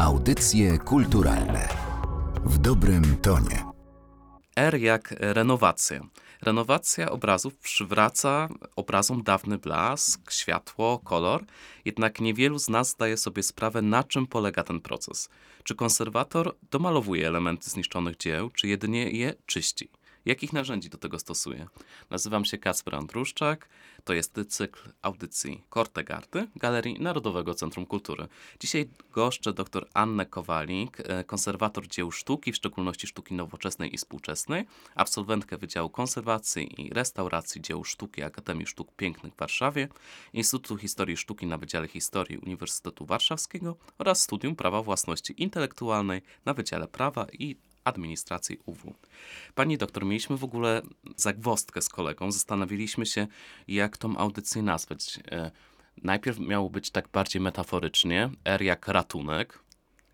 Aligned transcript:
Audycje 0.00 0.78
kulturalne 0.78 1.68
w 2.44 2.58
dobrym 2.58 3.16
tonie. 3.16 3.64
R 4.56 4.78
jak 4.80 5.14
renowacja. 5.18 6.00
Renowacja 6.42 7.10
obrazów 7.10 7.56
przywraca 7.56 8.48
obrazom 8.76 9.22
dawny 9.22 9.58
blask, 9.58 10.32
światło, 10.32 10.98
kolor, 10.98 11.44
jednak 11.84 12.20
niewielu 12.20 12.58
z 12.58 12.68
nas 12.68 12.90
zdaje 12.90 13.16
sobie 13.16 13.42
sprawę, 13.42 13.82
na 13.82 14.04
czym 14.04 14.26
polega 14.26 14.64
ten 14.64 14.80
proces. 14.80 15.28
Czy 15.64 15.74
konserwator 15.74 16.56
domalowuje 16.70 17.28
elementy 17.28 17.70
zniszczonych 17.70 18.16
dzieł, 18.16 18.50
czy 18.50 18.68
jedynie 18.68 19.10
je 19.10 19.34
czyści? 19.46 19.88
Jakich 20.24 20.52
narzędzi 20.52 20.90
do 20.90 20.98
tego 20.98 21.18
stosuje? 21.18 21.66
Nazywam 22.10 22.44
się 22.44 22.58
Kacper 22.58 22.94
Andruszczak. 22.94 23.68
To 24.04 24.12
jest 24.12 24.40
cykl 24.48 24.90
audycji 25.02 25.64
Kortegardy 25.68 26.48
Galerii 26.56 27.00
Narodowego 27.00 27.54
Centrum 27.54 27.86
Kultury. 27.86 28.28
Dzisiaj 28.60 28.88
goszczę 29.12 29.52
dr 29.52 29.88
Annę 29.94 30.26
Kowalik, 30.26 31.00
e, 31.00 31.24
konserwator 31.24 31.88
dzieł 31.88 32.10
sztuki, 32.10 32.52
w 32.52 32.56
szczególności 32.56 33.06
sztuki 33.06 33.34
nowoczesnej 33.34 33.94
i 33.94 33.98
współczesnej, 33.98 34.66
absolwentkę 34.94 35.56
Wydziału 35.58 35.90
Konserwacji 35.90 36.86
i 36.86 36.90
Restauracji 36.94 37.60
Dzieł 37.60 37.84
Sztuki 37.84 38.22
Akademii 38.22 38.66
Sztuk 38.66 38.92
Pięknych 38.96 39.34
w 39.34 39.36
Warszawie, 39.36 39.88
Instytutu 40.32 40.76
Historii 40.76 41.16
Sztuki 41.16 41.46
na 41.46 41.58
Wydziale 41.58 41.88
Historii 41.88 42.38
Uniwersytetu 42.38 43.06
Warszawskiego 43.06 43.76
oraz 43.98 44.22
Studium 44.22 44.56
Prawa 44.56 44.82
Własności 44.82 45.42
Intelektualnej 45.42 46.22
na 46.44 46.54
Wydziale 46.54 46.88
Prawa 46.88 47.26
i 47.32 47.56
administracji 47.84 48.58
UW. 48.66 48.94
Pani 49.54 49.78
doktor, 49.78 50.04
mieliśmy 50.04 50.36
w 50.36 50.44
ogóle 50.44 50.82
zagwostkę 51.16 51.82
z 51.82 51.88
kolegą. 51.88 52.32
Zastanawialiśmy 52.32 53.06
się, 53.06 53.26
jak 53.68 53.96
tą 53.96 54.16
audycję 54.16 54.62
nazwać. 54.62 55.20
E, 55.30 55.50
najpierw 56.02 56.38
miało 56.38 56.70
być 56.70 56.90
tak 56.90 57.08
bardziej 57.08 57.42
metaforycznie, 57.42 58.30
R 58.44 58.62
jak 58.62 58.88
ratunek, 58.88 59.58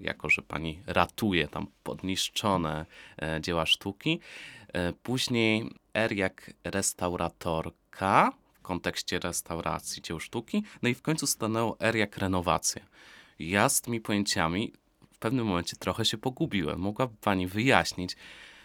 jako 0.00 0.30
że 0.30 0.42
pani 0.42 0.82
ratuje 0.86 1.48
tam 1.48 1.66
podniszczone 1.82 2.86
e, 3.22 3.40
dzieła 3.40 3.66
sztuki. 3.66 4.20
E, 4.72 4.92
później 4.92 5.70
R 5.94 6.12
jak 6.12 6.52
restauratorka 6.64 8.32
w 8.54 8.60
kontekście 8.62 9.18
restauracji 9.18 10.02
dzieł 10.02 10.20
sztuki. 10.20 10.62
No 10.82 10.88
i 10.88 10.94
w 10.94 11.02
końcu 11.02 11.26
stanęło 11.26 11.76
R 11.80 11.96
jak 11.96 12.18
renowacja. 12.18 12.82
Ja 13.38 13.68
z 13.68 13.80
tymi 13.80 14.00
pojęciami 14.00 14.72
w 15.16 15.18
pewnym 15.18 15.46
momencie 15.46 15.76
trochę 15.76 16.04
się 16.04 16.18
pogubiłem. 16.18 16.80
Mogłaby 16.80 17.16
pani 17.20 17.46
wyjaśnić, 17.46 18.16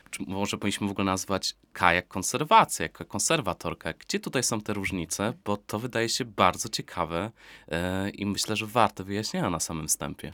czy 0.10 0.24
może 0.28 0.58
powinniśmy 0.58 0.88
w 0.88 0.92
ogóle 0.92 1.06
nazwać 1.06 1.56
K 1.74 1.94
jak 1.94 2.08
konserwacja, 2.08 2.84
jako 2.84 3.06
konserwatorka. 3.06 3.94
Gdzie 3.94 4.20
tutaj 4.20 4.44
są 4.44 4.62
te 4.62 4.74
różnice? 4.74 5.34
Bo 5.46 5.58
to 5.58 5.80
wydaje 5.80 6.10
się 6.10 6.26
bardzo 6.26 6.70
ciekawe 6.70 7.32
yy, 7.68 8.10
i 8.10 8.26
myślę, 8.26 8.56
że 8.56 8.66
warte 8.66 9.04
wyjaśnienia 9.04 9.50
na 9.50 9.60
samym 9.60 9.88
wstępie. 9.88 10.34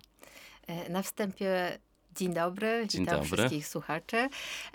E, 0.67 0.89
na 0.89 1.01
wstępie 1.01 1.79
Dzień 2.17 2.33
dobry, 2.33 2.85
Dzień 2.87 3.01
witam 3.01 3.19
dobry. 3.19 3.37
wszystkich 3.37 3.67
słuchaczy. 3.67 4.29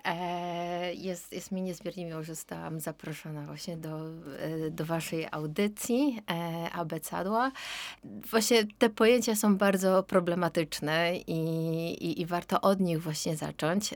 E, 0.04 0.94
jest, 0.94 1.32
jest 1.32 1.52
mi 1.52 1.62
niezmiernie 1.62 2.06
miło, 2.06 2.22
że 2.22 2.34
zostałam 2.34 2.80
zaproszona 2.80 3.42
właśnie 3.42 3.76
do, 3.76 3.98
e, 3.98 4.70
do 4.70 4.84
waszej 4.84 5.26
audycji 5.30 6.20
e, 6.30 6.70
Abecadła. 6.72 7.52
Właśnie 8.04 8.64
te 8.78 8.90
pojęcia 8.90 9.36
są 9.36 9.56
bardzo 9.56 10.02
problematyczne 10.02 11.16
i, 11.16 11.32
i, 12.04 12.20
i 12.20 12.26
warto 12.26 12.60
od 12.60 12.80
nich 12.80 13.02
właśnie 13.02 13.36
zacząć. 13.36 13.94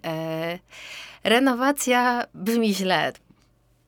Renowacja 1.25 2.27
brzmi 2.35 2.75
źle, 2.75 3.13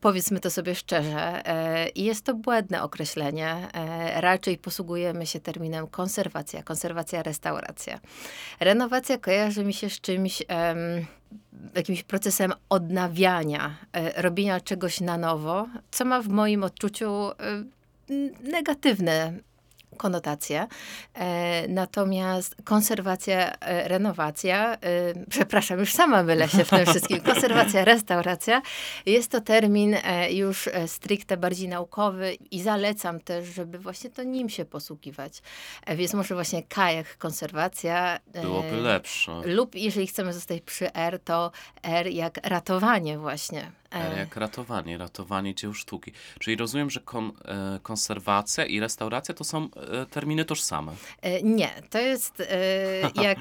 Powiedzmy 0.01 0.41
to 0.41 0.51
sobie 0.51 0.75
szczerze, 0.75 1.47
e, 1.47 1.89
i 1.89 2.05
jest 2.05 2.25
to 2.25 2.35
błędne 2.35 2.83
określenie. 2.83 3.69
E, 3.75 4.21
raczej 4.21 4.59
posługujemy 4.59 5.27
się 5.27 5.41
terminem 5.41 5.87
konserwacja, 5.87 6.63
konserwacja, 6.63 7.23
restauracja. 7.23 8.01
Renowacja 8.61 9.19
kojarzy 9.19 9.65
mi 9.65 9.75
się 9.75 9.91
z 9.91 10.01
czymś, 10.01 10.43
jakimś 11.75 12.03
procesem 12.03 12.53
odnawiania, 12.69 13.77
e, 13.93 14.23
robienia 14.23 14.61
czegoś 14.61 15.01
na 15.01 15.19
nowo, 15.19 15.67
co 15.91 16.05
ma 16.05 16.23
w 16.23 16.29
moim 16.29 16.65
odczuciu 16.65 17.31
negatywne 18.45 19.33
konotacje. 19.99 20.67
E, 21.15 21.69
natomiast 21.69 22.57
konserwacja, 22.65 23.53
e, 23.61 23.89
renowacja, 23.89 24.75
e, 24.75 24.79
przepraszam, 25.31 25.79
już 25.79 25.93
sama 25.93 26.23
mylę 26.23 26.49
się 26.49 26.65
w 26.65 26.71
tym 26.71 26.87
wszystkim, 26.93 27.21
konserwacja, 27.21 27.85
restauracja, 27.85 28.63
jest 29.07 29.31
to 29.31 29.41
termin 29.41 29.97
już 30.31 30.69
stricte 30.87 31.37
bardziej 31.37 31.69
naukowy 31.69 32.35
i 32.51 32.63
zalecam 32.63 33.21
też, 33.21 33.49
żeby 33.49 33.79
właśnie 33.79 34.11
to 34.11 34.23
nim 34.23 34.49
się 34.49 34.65
posługiwać. 34.65 35.43
Więc 35.97 36.15
może 36.15 36.35
właśnie 36.35 36.63
K 36.63 36.93
jak 36.93 37.19
konserwacja. 37.19 38.19
Byłoby 38.43 38.77
lepsze. 38.77 39.41
Lub 39.45 39.75
jeżeli 39.75 40.07
chcemy 40.07 40.33
zostać 40.33 40.61
przy 40.63 40.93
R, 40.93 41.21
to 41.25 41.51
R 41.83 42.07
jak 42.07 42.41
ratowanie 42.43 43.19
właśnie. 43.19 43.73
R 43.91 44.19
jak 44.19 44.37
ratowanie, 44.37 44.99
ratowanie 44.99 45.55
dzieł 45.55 45.75
sztuki. 45.75 46.13
Czyli 46.39 46.57
rozumiem, 46.57 46.91
że 46.91 47.01
kon, 47.01 47.33
e, 47.45 47.81
konserwacja 47.83 48.65
i 48.65 48.81
restauracja 48.81 49.35
to 49.35 49.45
są 49.45 49.69
e, 49.77 50.07
terminy 50.07 50.45
tożsame. 50.45 50.93
E, 51.23 51.43
nie, 51.43 51.71
to 51.91 51.99
jest 51.99 52.41
e, 52.41 52.47
jak 53.29 53.39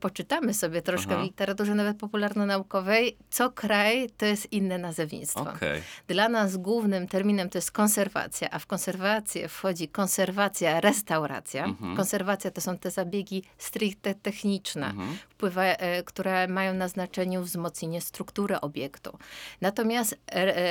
poczytamy 0.00 0.54
sobie 0.54 0.82
troszkę 0.82 1.12
Aha. 1.12 1.22
w 1.22 1.24
literaturze 1.24 1.74
nawet 1.74 1.96
popularno-naukowej, 1.96 3.16
co 3.30 3.50
kraj 3.50 4.10
to 4.16 4.26
jest 4.26 4.52
inne 4.52 4.78
nazewnictwo. 4.78 5.40
Okay. 5.40 5.82
Dla 6.08 6.28
nas 6.28 6.56
głównym 6.56 7.08
terminem 7.08 7.48
to 7.50 7.58
jest 7.58 7.72
konserwacja, 7.72 8.50
a 8.50 8.58
w 8.58 8.66
konserwację 8.66 9.48
wchodzi 9.48 9.88
konserwacja, 9.88 10.80
restauracja. 10.80 11.64
Mhm. 11.64 11.96
Konserwacja 11.96 12.50
to 12.50 12.60
są 12.60 12.78
te 12.78 12.90
zabiegi 12.90 13.42
stricte 13.58 14.14
techniczne, 14.14 14.86
mhm. 14.86 15.16
wpływa, 15.28 15.62
e, 15.62 16.02
które 16.02 16.48
mają 16.48 16.74
na 16.74 16.88
znaczeniu 16.88 17.42
wzmocnienie 17.42 18.00
struktury 18.00 18.60
obiektu. 18.60 19.18
Natomiast 19.60 20.16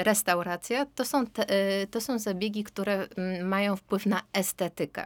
restauracja 0.03 0.85
to 0.95 1.05
są, 1.05 1.27
te, 1.27 1.49
e, 1.49 1.87
to 1.87 2.01
są 2.01 2.19
zabiegi, 2.19 2.63
które 2.63 2.93
mm, 2.93 3.47
mają 3.47 3.75
wpływ 3.75 4.05
na 4.05 4.21
estetykę, 4.33 5.05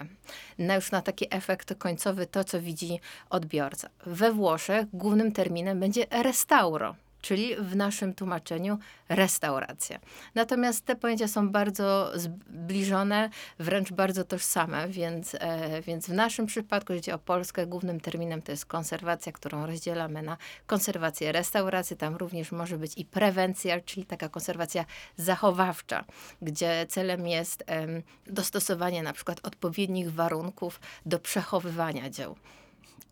na 0.57 0.75
już 0.75 0.91
na 0.91 1.01
taki 1.01 1.27
efekt 1.35 1.75
końcowy, 1.75 2.27
to 2.27 2.43
co 2.43 2.61
widzi 2.61 2.99
odbiorca. 3.29 3.89
We 4.05 4.31
Włoszech 4.31 4.85
głównym 4.93 5.31
terminem 5.31 5.79
będzie 5.79 6.05
restauro 6.11 6.95
czyli 7.21 7.55
w 7.55 7.75
naszym 7.75 8.13
tłumaczeniu 8.13 8.77
restauracja. 9.09 9.99
Natomiast 10.35 10.85
te 10.85 10.95
pojęcia 10.95 11.27
są 11.27 11.49
bardzo 11.49 12.11
zbliżone, 12.15 13.29
wręcz 13.59 13.91
bardzo 13.91 14.23
tożsame, 14.23 14.87
więc, 14.87 15.35
e, 15.39 15.81
więc 15.81 16.07
w 16.07 16.13
naszym 16.13 16.45
przypadku, 16.45 16.93
jeśli 16.93 17.13
o 17.13 17.19
Polskę, 17.19 17.67
głównym 17.67 17.99
terminem 17.99 18.41
to 18.41 18.51
jest 18.51 18.65
konserwacja, 18.65 19.31
którą 19.31 19.65
rozdzielamy 19.65 20.21
na 20.21 20.37
konserwację, 20.65 21.31
restaurację. 21.31 21.97
Tam 21.97 22.15
również 22.15 22.51
może 22.51 22.77
być 22.77 22.97
i 22.97 23.05
prewencja, 23.05 23.81
czyli 23.81 24.05
taka 24.05 24.29
konserwacja 24.29 24.85
zachowawcza, 25.17 26.05
gdzie 26.41 26.85
celem 26.89 27.27
jest 27.27 27.63
e, 27.67 27.87
dostosowanie 28.27 29.03
na 29.03 29.13
przykład 29.13 29.39
odpowiednich 29.43 30.13
warunków 30.13 30.79
do 31.05 31.19
przechowywania 31.19 32.09
dzieł 32.09 32.35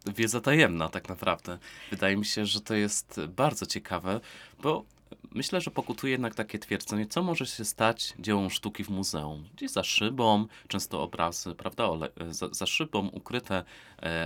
wiedza 0.05 0.41
tajemna 0.41 0.89
tak 0.89 1.09
naprawdę. 1.09 1.57
Wydaje 1.91 2.17
mi 2.17 2.25
się, 2.25 2.45
że 2.45 2.61
to 2.61 2.73
jest 2.75 3.21
bardzo 3.27 3.65
ciekawe, 3.65 4.19
bo 4.61 4.85
myślę, 5.31 5.61
że 5.61 5.71
pokutuje 5.71 6.11
jednak 6.11 6.35
takie 6.35 6.59
twierdzenie, 6.59 7.05
co 7.05 7.23
może 7.23 7.45
się 7.45 7.65
stać 7.65 8.13
dziełem 8.19 8.49
sztuki 8.49 8.83
w 8.83 8.89
muzeum. 8.89 9.47
Gdzieś 9.55 9.71
za 9.71 9.83
szybą, 9.83 10.45
często 10.67 11.03
obrazy, 11.03 11.55
prawda, 11.55 11.89
za, 12.29 12.47
za 12.51 12.65
szybą 12.65 13.07
ukryte 13.07 13.63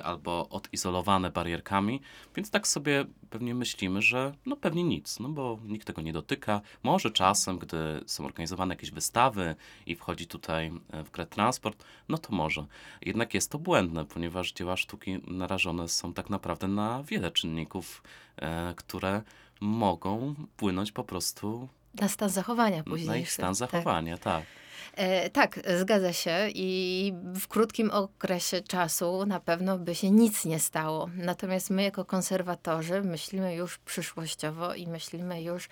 albo 0.03 0.49
odizolowane 0.49 1.31
barierkami, 1.31 2.01
więc 2.35 2.51
tak 2.51 2.67
sobie 2.67 3.05
pewnie 3.29 3.55
myślimy, 3.55 4.01
że 4.01 4.33
no 4.45 4.55
pewnie 4.55 4.83
nic, 4.83 5.19
no 5.19 5.29
bo 5.29 5.59
nikt 5.65 5.87
tego 5.87 6.01
nie 6.01 6.13
dotyka. 6.13 6.61
Może 6.83 7.11
czasem, 7.11 7.57
gdy 7.57 8.03
są 8.05 8.25
organizowane 8.25 8.73
jakieś 8.73 8.91
wystawy 8.91 9.55
i 9.85 9.95
wchodzi 9.95 10.27
tutaj 10.27 10.71
e, 10.91 11.03
w 11.03 11.11
grę 11.11 11.25
transport, 11.25 11.83
no 12.09 12.17
to 12.17 12.35
może. 12.35 12.65
Jednak 13.01 13.33
jest 13.33 13.51
to 13.51 13.59
błędne, 13.59 14.05
ponieważ 14.05 14.51
dzieła 14.51 14.77
sztuki 14.77 15.19
narażone 15.27 15.87
są 15.87 16.13
tak 16.13 16.29
naprawdę 16.29 16.67
na 16.67 17.03
wiele 17.03 17.31
czynników, 17.31 18.03
e, 18.37 18.73
które 18.77 19.21
mogą 19.61 20.35
płynąć 20.57 20.91
po 20.91 21.03
prostu 21.03 21.69
na 21.93 22.07
stan 22.07 22.29
zachowania 22.29 22.83
później. 22.83 23.07
Na 23.07 23.17
ich 23.17 23.31
stan 23.31 23.55
zachowania, 23.55 24.17
tak. 24.17 24.23
tak. 24.23 24.58
E, 24.93 25.29
tak, 25.29 25.59
zgadza 25.79 26.13
się 26.13 26.49
i 26.55 27.13
w 27.35 27.47
krótkim 27.47 27.91
okresie 27.91 28.61
czasu 28.61 29.25
na 29.25 29.39
pewno 29.39 29.77
by 29.77 29.95
się 29.95 30.11
nic 30.11 30.45
nie 30.45 30.59
stało. 30.59 31.09
Natomiast 31.15 31.69
my 31.69 31.83
jako 31.83 32.05
konserwatorzy 32.05 33.01
myślimy 33.01 33.55
już 33.55 33.77
przyszłościowo 33.77 34.73
i 34.73 34.87
myślimy 34.87 35.43
już 35.43 35.69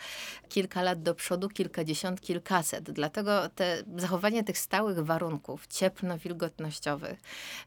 kilka 0.50 0.81
lat 0.81 1.01
do 1.01 1.15
przodu, 1.15 1.50
kilkadziesiąt, 1.50 2.21
kilkaset. 2.21 2.92
Dlatego 2.92 3.50
te 3.50 3.83
zachowanie 3.98 4.44
tych 4.44 4.57
stałych 4.57 5.00
warunków 5.00 5.68
cieplno-wilgotnościowych, 5.68 7.18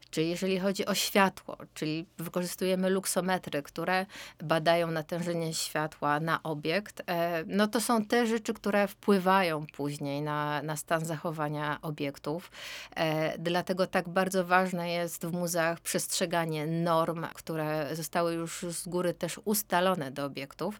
czy 0.09 0.23
jeżeli 0.23 0.59
chodzi 0.59 0.85
o 0.85 0.93
światło, 0.93 1.57
czyli 1.73 2.05
wykorzystujemy 2.17 2.89
luksometry, 2.89 3.63
które 3.63 4.05
badają 4.43 4.91
natężenie 4.91 5.53
światła 5.53 6.19
na 6.19 6.43
obiekt, 6.43 7.01
e, 7.07 7.43
no 7.47 7.67
to 7.67 7.81
są 7.81 8.05
te 8.05 8.27
rzeczy, 8.27 8.53
które 8.53 8.87
wpływają 8.87 9.65
później 9.73 10.21
na, 10.21 10.61
na 10.61 10.75
stan 10.75 11.05
zachowania 11.05 11.30
zachowania 11.31 11.79
obiektów. 11.81 12.51
E, 12.95 13.37
dlatego 13.37 13.87
tak 13.87 14.09
bardzo 14.09 14.45
ważne 14.45 14.91
jest 14.91 15.25
w 15.25 15.31
muzeach 15.31 15.79
przestrzeganie 15.79 16.67
norm, 16.67 17.25
które 17.33 17.95
zostały 17.95 18.33
już 18.33 18.65
z 18.69 18.87
góry 18.87 19.13
też 19.13 19.39
ustalone 19.45 20.11
do 20.11 20.25
obiektów. 20.25 20.79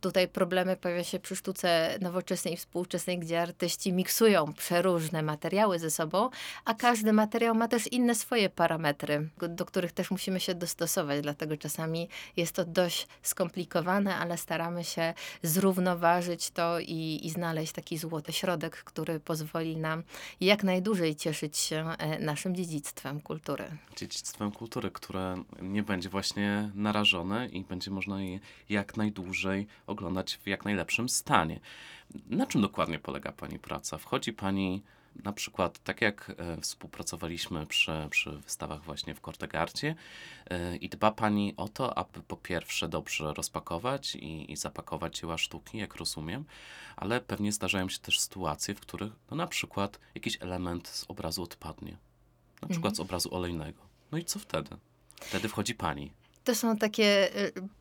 Tutaj 0.00 0.28
problemy 0.28 0.76
pojawia 0.76 1.04
się 1.04 1.18
przy 1.18 1.36
sztuce 1.36 1.98
nowoczesnej 2.00 2.54
i 2.54 2.56
współczesnej, 2.56 3.18
gdzie 3.18 3.42
artyści 3.42 3.92
miksują 3.92 4.52
przeróżne 4.52 5.22
materiały 5.22 5.78
ze 5.78 5.90
sobą, 5.90 6.30
a 6.64 6.74
każdy 6.74 7.12
materiał 7.12 7.54
ma 7.54 7.68
też 7.68 7.86
inne 7.86 8.14
swoje 8.14 8.50
parametry, 8.50 9.28
do 9.48 9.64
których 9.64 9.92
też 9.92 10.10
musimy 10.10 10.40
się 10.40 10.54
dostosować. 10.54 11.20
Dlatego 11.20 11.56
czasami 11.56 12.08
jest 12.36 12.54
to 12.54 12.64
dość 12.64 13.06
skomplikowane, 13.22 14.16
ale 14.16 14.36
staramy 14.38 14.84
się 14.84 15.14
zrównoważyć 15.42 16.50
to 16.50 16.80
i, 16.80 17.20
i 17.22 17.30
znaleźć 17.30 17.72
taki 17.72 17.98
złoty 17.98 18.32
środek, 18.32 18.84
który 18.84 19.20
pozwoli 19.20 19.76
jak 20.40 20.64
najdłużej 20.64 21.16
cieszyć 21.16 21.56
się 21.56 21.88
e, 21.98 22.18
naszym 22.18 22.54
dziedzictwem 22.54 23.20
kultury. 23.20 23.64
Dziedzictwem 23.96 24.52
kultury, 24.52 24.90
które 24.90 25.42
nie 25.62 25.82
będzie 25.82 26.08
właśnie 26.08 26.70
narażone 26.74 27.46
i 27.46 27.64
będzie 27.64 27.90
można 27.90 28.22
je 28.22 28.40
jak 28.68 28.96
najdłużej 28.96 29.66
oglądać 29.86 30.38
w 30.42 30.46
jak 30.46 30.64
najlepszym 30.64 31.08
stanie. 31.08 31.60
Na 32.26 32.46
czym 32.46 32.60
dokładnie 32.60 32.98
polega 32.98 33.32
Pani 33.32 33.58
praca? 33.58 33.98
Wchodzi 33.98 34.32
Pani 34.32 34.82
na 35.16 35.32
przykład, 35.32 35.78
tak 35.78 36.00
jak 36.00 36.32
e, 36.36 36.60
współpracowaliśmy 36.60 37.66
przy, 37.66 37.92
przy 38.10 38.30
wystawach 38.30 38.82
właśnie 38.82 39.14
w 39.14 39.20
Kortegardzie 39.20 39.94
e, 40.46 40.76
i 40.76 40.88
dba 40.88 41.10
Pani 41.10 41.54
o 41.56 41.68
to, 41.68 41.98
aby 41.98 42.22
po 42.22 42.36
pierwsze 42.36 42.88
dobrze 42.88 43.34
rozpakować 43.34 44.14
i, 44.14 44.52
i 44.52 44.56
zapakować 44.56 45.18
dzieła 45.18 45.38
sztuki, 45.38 45.78
jak 45.78 45.94
rozumiem, 45.94 46.44
ale 46.96 47.20
pewnie 47.20 47.52
zdarzają 47.52 47.88
się 47.88 47.98
też 47.98 48.20
sytuacje, 48.20 48.74
w 48.74 48.80
których 48.80 49.12
no, 49.30 49.36
na 49.36 49.46
przykład 49.46 50.00
jakiś 50.14 50.38
element 50.40 50.88
z 50.88 51.04
obrazu 51.08 51.42
odpadnie, 51.42 51.96
na 52.62 52.68
przykład 52.68 52.96
z 52.96 53.00
obrazu 53.00 53.34
olejnego. 53.34 53.82
No 54.12 54.18
i 54.18 54.24
co 54.24 54.38
wtedy? 54.38 54.76
Wtedy 55.20 55.48
wchodzi 55.48 55.74
Pani. 55.74 56.12
To 56.48 56.54
są 56.54 56.76
takie 56.76 57.36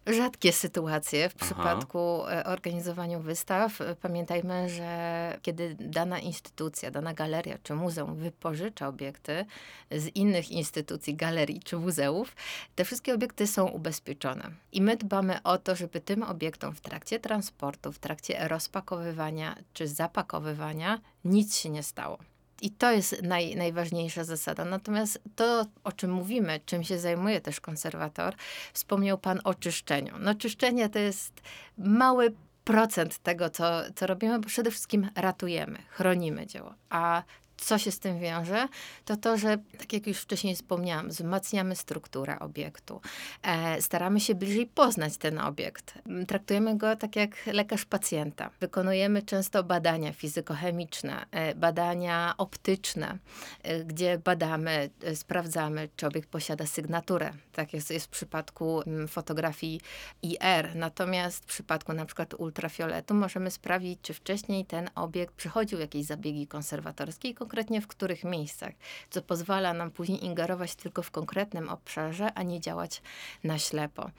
y, 0.08 0.14
rzadkie 0.14 0.54
sytuacje 0.54 1.30
w 1.30 1.36
Aha. 1.36 1.46
przypadku 1.46 2.28
e, 2.28 2.46
organizowania 2.46 3.20
wystaw. 3.20 3.80
Pamiętajmy, 4.02 4.70
że 4.70 5.40
kiedy 5.42 5.76
dana 5.80 6.20
instytucja, 6.20 6.92
dana 6.92 7.14
galeria 7.14 7.58
czy 7.64 7.76
muzeum 7.76 8.16
wypożycza 8.16 8.88
obiekty 8.88 9.46
z 9.92 10.16
innych 10.16 10.52
instytucji, 10.52 11.16
galerii 11.16 11.60
czy 11.60 11.78
muzeów, 11.78 12.36
te 12.76 12.86
wszystkie 12.86 13.14
obiekty 13.14 13.48
są 13.48 13.68
ubezpieczone. 13.68 14.52
I 14.72 14.82
my 14.82 14.98
dbamy 14.98 15.44
o 15.44 15.58
to, 15.58 15.76
żeby 15.76 16.02
tym 16.02 16.24
obiektom 16.24 16.76
w 16.76 16.82
trakcie 16.82 17.20
transportu, 17.20 17.92
w 17.92 18.00
trakcie 18.00 18.48
rozpakowywania 18.48 19.56
czy 19.74 19.88
zapakowywania 19.88 21.02
nic 21.26 21.58
się 21.58 21.70
nie 21.70 21.84
stało. 21.84 22.18
I 22.62 22.72
to 22.72 22.92
jest 22.92 23.24
naj, 23.24 23.56
najważniejsza 23.56 24.24
zasada. 24.24 24.66
Natomiast 24.66 25.20
to, 25.36 25.66
o 25.84 25.92
czym 25.92 26.12
mówimy, 26.12 26.60
czym 26.66 26.84
się 26.84 27.00
zajmuje 27.00 27.42
też 27.42 27.60
konserwator, 27.60 28.36
wspomniał 28.74 29.18
Pan 29.18 29.40
o 29.44 29.54
czyszczeniu. 29.54 30.14
No, 30.20 30.36
czyszczenie 30.36 30.90
to 30.90 31.00
jest 31.00 31.42
mały 31.78 32.34
procent 32.64 33.18
tego, 33.18 33.50
co, 33.50 33.82
co 33.96 34.08
robimy, 34.08 34.40
bo 34.40 34.48
przede 34.48 34.72
wszystkim 34.72 35.10
ratujemy, 35.16 35.80
chronimy 35.90 36.48
dzieło. 36.48 36.74
A 36.90 37.24
co 37.58 37.78
się 37.78 37.92
z 37.92 38.00
tym 38.00 38.20
wiąże, 38.20 38.68
to 39.06 39.18
to, 39.18 39.38
że 39.38 39.58
tak 39.78 39.94
jak 39.94 40.08
już 40.08 40.18
wcześniej 40.18 40.56
wspomniałam, 40.56 41.10
wzmacniamy 41.10 41.76
strukturę 41.76 42.40
obiektu. 42.40 43.02
E, 43.44 43.82
staramy 43.82 44.20
się 44.20 44.36
bliżej 44.36 44.66
poznać 44.66 45.18
ten 45.18 45.40
obiekt. 45.40 45.94
M, 46.06 46.26
Traktujemy 46.26 46.78
go 46.78 46.96
tak 46.96 47.16
jak 47.16 47.46
lekarz 47.46 47.86
pacjenta. 47.86 48.50
Wykonujemy 48.60 49.22
często 49.22 49.64
badania 49.64 50.14
fizykochemiczne, 50.14 51.26
e, 51.32 51.56
badania 51.56 52.34
optyczne, 52.38 53.18
e, 53.64 53.84
gdzie 53.84 54.18
badamy, 54.18 54.90
e, 55.04 55.16
sprawdzamy, 55.16 55.90
czy 55.96 56.08
obiekt 56.08 56.30
posiada 56.30 56.66
sygnaturę. 56.66 57.34
Tak 57.54 57.74
jest, 57.74 57.92
jest 57.92 58.06
w 58.06 58.10
przypadku 58.10 58.82
mm, 58.82 59.08
fotografii 59.08 59.82
IR. 60.22 60.76
Natomiast 60.76 61.44
w 61.44 61.48
przypadku 61.48 61.94
na 61.94 62.06
przykład 62.06 62.34
ultrafioletu 62.34 63.14
możemy 63.14 63.52
sprawdzić, 63.52 64.00
czy 64.02 64.14
wcześniej 64.14 64.66
ten 64.66 64.90
obiekt 64.96 65.36
przechodził 65.36 65.80
jakieś 65.80 66.06
zabiegi 66.06 66.48
konserwatorskie 66.48 67.30
i 67.30 67.36
konkretnie 67.48 67.82
w 67.82 67.88
których 67.88 68.24
miejscach, 68.24 68.74
co 69.10 69.22
pozwala 69.22 69.74
nam 69.74 69.92
później 69.92 70.26
ingerować 70.26 70.76
tylko 70.76 71.04
w 71.04 71.12
konkretnym 71.12 71.70
obszarze, 71.70 72.34
a 72.34 72.44
nie 72.44 72.60
działać 72.60 73.02
na 73.44 73.60
ślepo. 73.60 74.12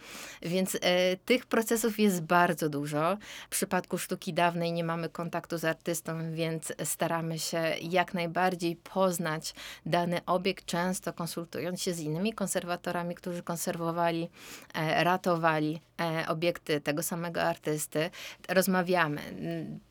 Więc 0.43 0.75
e, 0.75 1.17
tych 1.17 1.47
procesów 1.47 1.99
jest 1.99 2.23
bardzo 2.23 2.69
dużo. 2.69 3.17
W 3.47 3.49
przypadku 3.49 3.99
sztuki 3.99 4.35
dawnej 4.35 4.73
nie 4.73 4.85
mamy 4.85 5.09
kontaktu 5.09 5.59
z 5.59 5.65
artystą, 5.65 6.33
więc 6.33 6.73
staramy 6.85 7.39
się 7.39 7.59
jak 7.83 8.15
najbardziej 8.15 8.77
poznać 8.77 9.55
dany 9.87 10.25
obiekt, 10.27 10.65
często 10.65 11.13
konsultując 11.13 11.83
się 11.83 11.95
z 11.95 12.01
innymi 12.01 12.33
konserwatorami, 12.33 13.15
którzy 13.15 13.43
konserwowali, 13.43 14.29
e, 14.75 15.05
ratowali 15.05 15.81
e, 16.01 16.29
obiekty 16.29 16.81
tego 16.81 17.03
samego 17.03 17.43
artysty. 17.43 18.11
Rozmawiamy, 18.49 19.21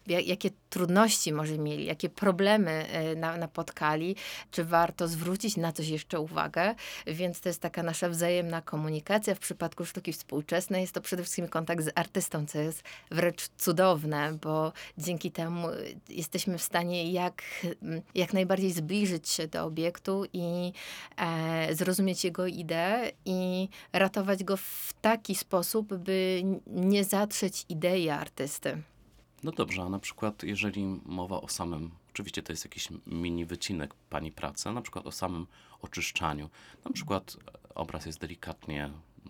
jakie 0.08 0.50
trudności 0.70 1.34
może 1.34 1.58
mieli, 1.58 1.86
jakie 1.86 2.10
problemy 2.10 2.72
e, 2.72 3.16
na, 3.32 3.38
napotkali, 3.38 4.16
czy 4.52 4.64
warto 4.64 5.08
zwrócić 5.08 5.58
na 5.58 5.72
coś 5.72 5.88
jeszcze 5.88 6.20
uwagę. 6.20 6.76
Więc 7.08 7.42
to 7.42 7.50
jest 7.50 7.62
taka 7.62 7.84
nasza 7.84 8.10
wzajemna 8.10 8.62
komunikacja. 8.62 9.36
W 9.36 9.40
przypadku 9.40 9.86
sztuki 9.86 10.14
współczesnej 10.14 10.82
jest 10.82 10.94
to 10.94 11.02
przede 11.02 11.24
wszystkim 11.24 11.48
kontakt 11.48 11.84
z 11.84 11.92
artystą, 11.96 12.46
co 12.46 12.60
jest 12.60 12.84
wręcz 13.12 13.48
cudowne, 13.58 14.38
bo 14.42 14.74
dzięki 14.98 15.32
temu 15.32 15.68
jesteśmy 16.10 16.58
w 16.58 16.64
stanie 16.64 17.12
jak, 17.12 17.44
jak 18.16 18.34
najbardziej 18.34 18.72
zbliżyć 18.72 19.30
się 19.30 19.48
do 19.48 19.66
obiektu 19.66 20.26
i 20.34 20.74
e, 21.18 21.76
zrozumieć 21.76 22.24
jego 22.24 22.48
ideę 22.48 23.12
i 23.26 23.70
ratować 23.94 24.44
go 24.44 24.58
w 24.58 24.94
taki 25.02 25.36
sposób, 25.36 25.94
by 25.94 26.44
nie 26.68 27.04
zatrzeć 27.04 27.66
idei 27.70 28.10
artysty. 28.10 28.82
No 29.44 29.52
dobrze, 29.52 29.82
a 29.82 29.90
na 29.90 30.00
przykład 30.00 30.44
jeżeli 30.44 30.86
mowa 31.06 31.42
o 31.42 31.48
samym, 31.48 31.92
oczywiście 32.18 32.44
to 32.44 32.54
jest 32.54 32.66
jakiś 32.66 32.88
mini 33.08 33.46
wycinek 33.46 33.94
pani 34.10 34.32
pracy, 34.32 34.72
na 34.72 34.82
przykład 34.82 35.08
o 35.08 35.12
samym 35.12 35.48
oczyszczaniu. 35.82 36.50
Na 36.86 36.92
przykład 36.92 37.38
e, 37.48 37.74
obraz 37.76 38.06
jest 38.06 38.20
delikatnie, 38.20 38.90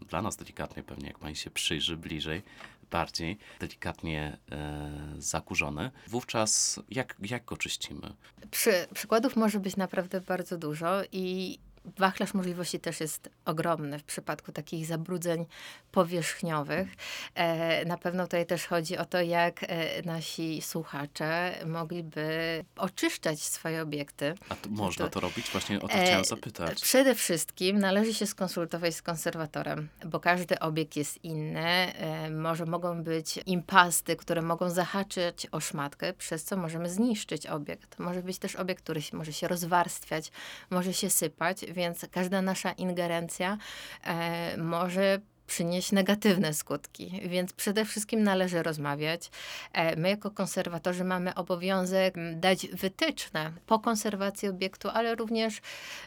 dla 0.09 0.21
nas 0.21 0.35
delikatnie 0.35 0.83
pewnie, 0.83 1.07
jak 1.07 1.19
pani 1.19 1.35
się 1.35 1.49
przyjrzy 1.49 1.97
bliżej, 1.97 2.43
bardziej 2.91 3.37
delikatnie 3.59 4.37
e, 4.51 5.15
zakurzony. 5.17 5.91
Wówczas 6.07 6.79
jak, 6.89 7.15
jak 7.21 7.45
go 7.45 7.57
czyścimy? 7.57 8.13
Przy, 8.51 8.87
przykładów 8.93 9.35
może 9.35 9.59
być 9.59 9.75
naprawdę 9.75 10.21
bardzo 10.21 10.57
dużo 10.57 11.01
i 11.11 11.59
wachlarz 11.97 12.33
możliwości 12.33 12.79
też 12.79 12.99
jest 12.99 13.29
ogromny 13.45 13.99
w 13.99 14.03
przypadku 14.03 14.51
takich 14.51 14.85
zabrudzeń 14.85 15.45
powierzchniowych. 15.91 16.87
E, 17.35 17.85
na 17.85 17.97
pewno 17.97 18.23
tutaj 18.23 18.45
też 18.45 18.65
chodzi 18.65 18.97
o 18.97 19.05
to, 19.05 19.21
jak 19.21 19.63
e, 19.63 20.01
nasi 20.01 20.61
słuchacze 20.61 21.53
mogliby 21.65 22.65
oczyszczać 22.75 23.39
swoje 23.41 23.81
obiekty. 23.81 24.35
A 24.49 24.55
to, 24.55 24.69
można 24.69 25.05
to- 25.05 25.11
to 25.11 25.19
robić? 25.19 25.49
Właśnie 25.49 25.81
o 25.81 25.87
to 25.87 25.93
E, 25.93 26.05
chciałem 26.05 26.25
zapytać. 26.25 26.81
Przede 26.81 27.15
wszystkim 27.15 27.79
należy 27.79 28.13
się 28.13 28.25
skonsultować 28.25 28.95
z 28.95 29.01
konserwatorem, 29.01 29.89
bo 30.05 30.19
każdy 30.19 30.59
obiekt 30.59 30.95
jest 30.95 31.23
inny. 31.23 31.93
Może 32.31 32.65
mogą 32.65 33.03
być 33.03 33.39
impasty, 33.45 34.15
które 34.15 34.41
mogą 34.41 34.69
zahaczyć 34.69 35.47
o 35.51 35.59
szmatkę, 35.59 36.13
przez 36.13 36.43
co 36.43 36.57
możemy 36.57 36.89
zniszczyć 36.89 37.47
obiekt. 37.47 37.99
Może 37.99 38.23
być 38.23 38.37
też 38.37 38.55
obiekt, 38.55 38.83
który 38.83 39.01
się, 39.01 39.17
może 39.17 39.33
się 39.33 39.47
rozwarstwiać, 39.47 40.31
może 40.69 40.93
się 40.93 41.09
sypać, 41.09 41.65
więc 41.77 42.05
każda 42.11 42.41
nasza 42.41 42.71
ingerencja 42.71 43.57
e, 44.03 44.57
może 44.57 45.19
przynieść 45.47 45.91
negatywne 45.91 46.53
skutki, 46.53 47.21
więc 47.29 47.53
przede 47.53 47.85
wszystkim 47.85 48.23
należy 48.23 48.63
rozmawiać. 48.63 49.29
E, 49.73 49.95
My 49.95 50.09
jako 50.09 50.31
konserwatorzy 50.31 51.03
mamy 51.03 51.35
obowiązek 51.35 52.15
dać 52.35 52.67
wytyczne 52.67 53.51
po 53.65 53.79
konserwacji 53.79 54.49
obiektu, 54.49 54.89
ale 54.89 55.15
również 55.15 55.61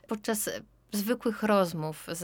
podczas 0.06 0.50
zwykłych 0.92 1.42
rozmów 1.42 2.06
z, 2.12 2.20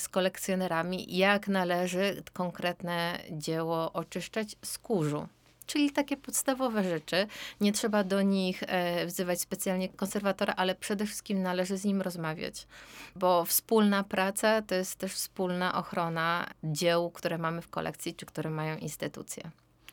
z 0.00 0.08
kolekcjonerami, 0.08 1.16
jak 1.16 1.48
należy 1.48 2.22
konkretne 2.32 3.18
dzieło 3.30 3.92
oczyszczać 3.92 4.56
z 4.62 4.78
kurzu. 4.78 5.28
Czyli 5.70 5.90
takie 5.90 6.16
podstawowe 6.16 6.84
rzeczy. 6.84 7.26
Nie 7.60 7.72
trzeba 7.72 8.04
do 8.04 8.22
nich 8.22 8.62
e, 8.66 9.06
wzywać 9.06 9.40
specjalnie 9.40 9.88
konserwatora, 9.88 10.54
ale 10.56 10.74
przede 10.74 11.06
wszystkim 11.06 11.42
należy 11.42 11.76
z 11.76 11.84
nim 11.84 12.02
rozmawiać, 12.02 12.66
bo 13.16 13.44
wspólna 13.44 14.04
praca 14.04 14.62
to 14.62 14.74
jest 14.74 14.94
też 14.94 15.12
wspólna 15.12 15.74
ochrona 15.74 16.46
dzieł, 16.64 17.10
które 17.10 17.38
mamy 17.38 17.62
w 17.62 17.68
kolekcji, 17.68 18.14
czy 18.14 18.26
które 18.26 18.50
mają 18.50 18.76
instytucje. 18.76 19.50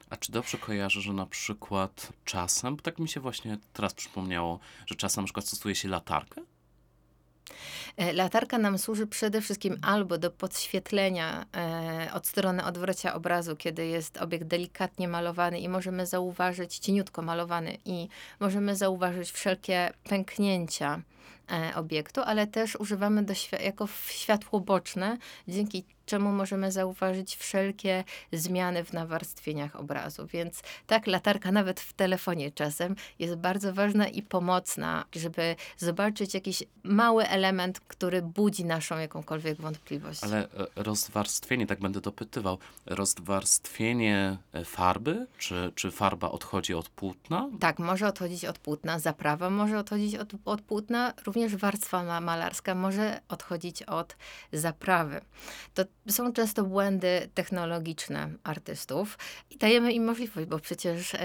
A 0.10 0.18
czy 0.18 0.32
dobrze 0.32 0.58
kojarzę, 0.58 1.02
że 1.02 1.14
na 1.14 1.26
przykład 1.26 2.14
czasem, 2.26 2.76
bo 2.76 2.82
tak 2.82 3.00
mi 3.00 3.10
się 3.10 3.20
właśnie 3.20 3.58
teraz 3.74 3.94
przypomniało, 3.94 4.60
że 4.86 4.96
czasem 4.96 5.24
na 5.24 5.26
przykład 5.26 5.48
stosuje 5.48 5.76
się 5.76 5.88
latarkę? 5.90 6.42
E, 7.98 8.14
Latarka 8.14 8.58
nam 8.58 8.78
służy 8.78 9.08
przede 9.08 9.42
wszystkim 9.42 9.78
albo 9.82 10.18
do 10.18 10.32
podświetlenia 10.32 11.46
e, 11.56 12.10
od 12.14 12.28
strony 12.28 12.66
odwrocia 12.66 13.14
obrazu, 13.14 13.56
kiedy 13.56 13.88
jest 13.88 14.18
obiekt 14.18 14.48
delikatnie 14.48 15.08
malowany 15.08 15.60
i 15.60 15.70
możemy 15.70 16.06
zauważyć, 16.06 16.78
cieniutko 16.78 17.22
malowany 17.22 17.78
i 17.86 18.08
możemy 18.40 18.76
zauważyć 18.76 19.32
wszelkie 19.32 19.92
pęknięcia 20.10 21.02
e, 21.52 21.76
obiektu, 21.76 22.22
ale 22.22 22.48
też 22.48 22.76
używamy 22.76 23.24
do, 23.24 23.34
jako 23.64 23.88
światło 24.08 24.60
boczne, 24.60 25.18
dzięki 25.48 25.86
czemu 26.08 26.32
możemy 26.32 26.72
zauważyć 26.72 27.36
wszelkie 27.36 28.04
zmiany 28.34 28.84
w 28.84 28.94
nawarstwieniach 28.94 29.76
obrazu. 29.76 30.28
Więc 30.28 30.62
tak, 30.88 31.08
latarka 31.08 31.52
nawet 31.52 31.80
w 31.80 31.94
telefonie 31.94 32.52
czasem 32.52 32.96
jest 33.20 33.36
bardzo 33.36 33.74
ważna 33.74 34.08
i 34.08 34.22
pomocna, 34.22 35.06
żeby 35.16 35.56
zobaczyć 35.78 36.34
jakiś 36.34 36.64
mały 36.84 37.28
element, 37.28 37.80
który 37.80 38.22
budzi 38.22 38.66
naszą 38.66 38.98
jakąkolwiek 38.98 39.62
wątpliwość. 39.62 40.24
Ale 40.24 40.44
e, 40.44 40.48
rozwarstwienie, 40.76 41.68
tak 41.68 41.80
będę 41.80 42.02
dopytywał, 42.02 42.58
rozwarstwienie 42.86 44.38
e, 44.54 44.66
farby, 44.66 45.28
czy, 45.38 45.72
czy 45.76 45.92
farba 45.92 46.30
odchodzi 46.30 46.74
od 46.74 46.90
płótna? 46.90 47.50
Tak, 47.60 47.80
może 47.80 48.08
odchodzić 48.08 48.46
od 48.46 48.60
płótna, 48.60 49.00
zaprawa 49.00 49.50
może 49.50 49.80
odchodzić 49.80 50.16
od, 50.16 50.34
od 50.46 50.62
płótna, 50.62 51.14
również 51.26 51.56
warstwa 51.56 52.04
ma- 52.04 52.22
malarska 52.22 52.76
może 52.76 53.22
odchodzić 53.30 53.84
od 53.84 54.16
zaprawy. 54.54 55.22
To 55.74 55.84
są 56.08 56.34
często 56.34 56.64
błędy 56.64 57.30
technologiczne 57.34 58.30
artystów 58.44 59.18
i 59.50 59.58
dajemy 59.58 59.94
im 59.94 60.06
możliwość, 60.06 60.48
bo 60.48 60.60
przecież 60.60 61.14
e, 61.14 61.20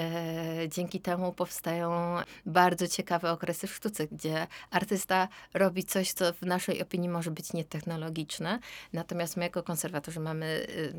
dzięki 0.69 1.01
temu 1.01 1.33
powstają 1.33 2.17
bardzo 2.47 2.89
ciekawe 2.89 3.31
okresy 3.33 3.67
w 3.67 3.75
sztuce, 3.75 4.07
gdzie 4.07 4.47
artysta 4.71 5.29
robi 5.55 5.85
coś, 5.85 6.13
co 6.13 6.33
w 6.33 6.43
naszej 6.43 6.83
opinii 6.83 7.09
może 7.09 7.31
być 7.31 7.53
nietechnologiczne, 7.53 8.59
natomiast 8.93 9.37
my 9.37 9.45
jako 9.45 9.63
konserwatorzy 9.63 10.21
mamy 10.21 10.67
y, 10.69 10.93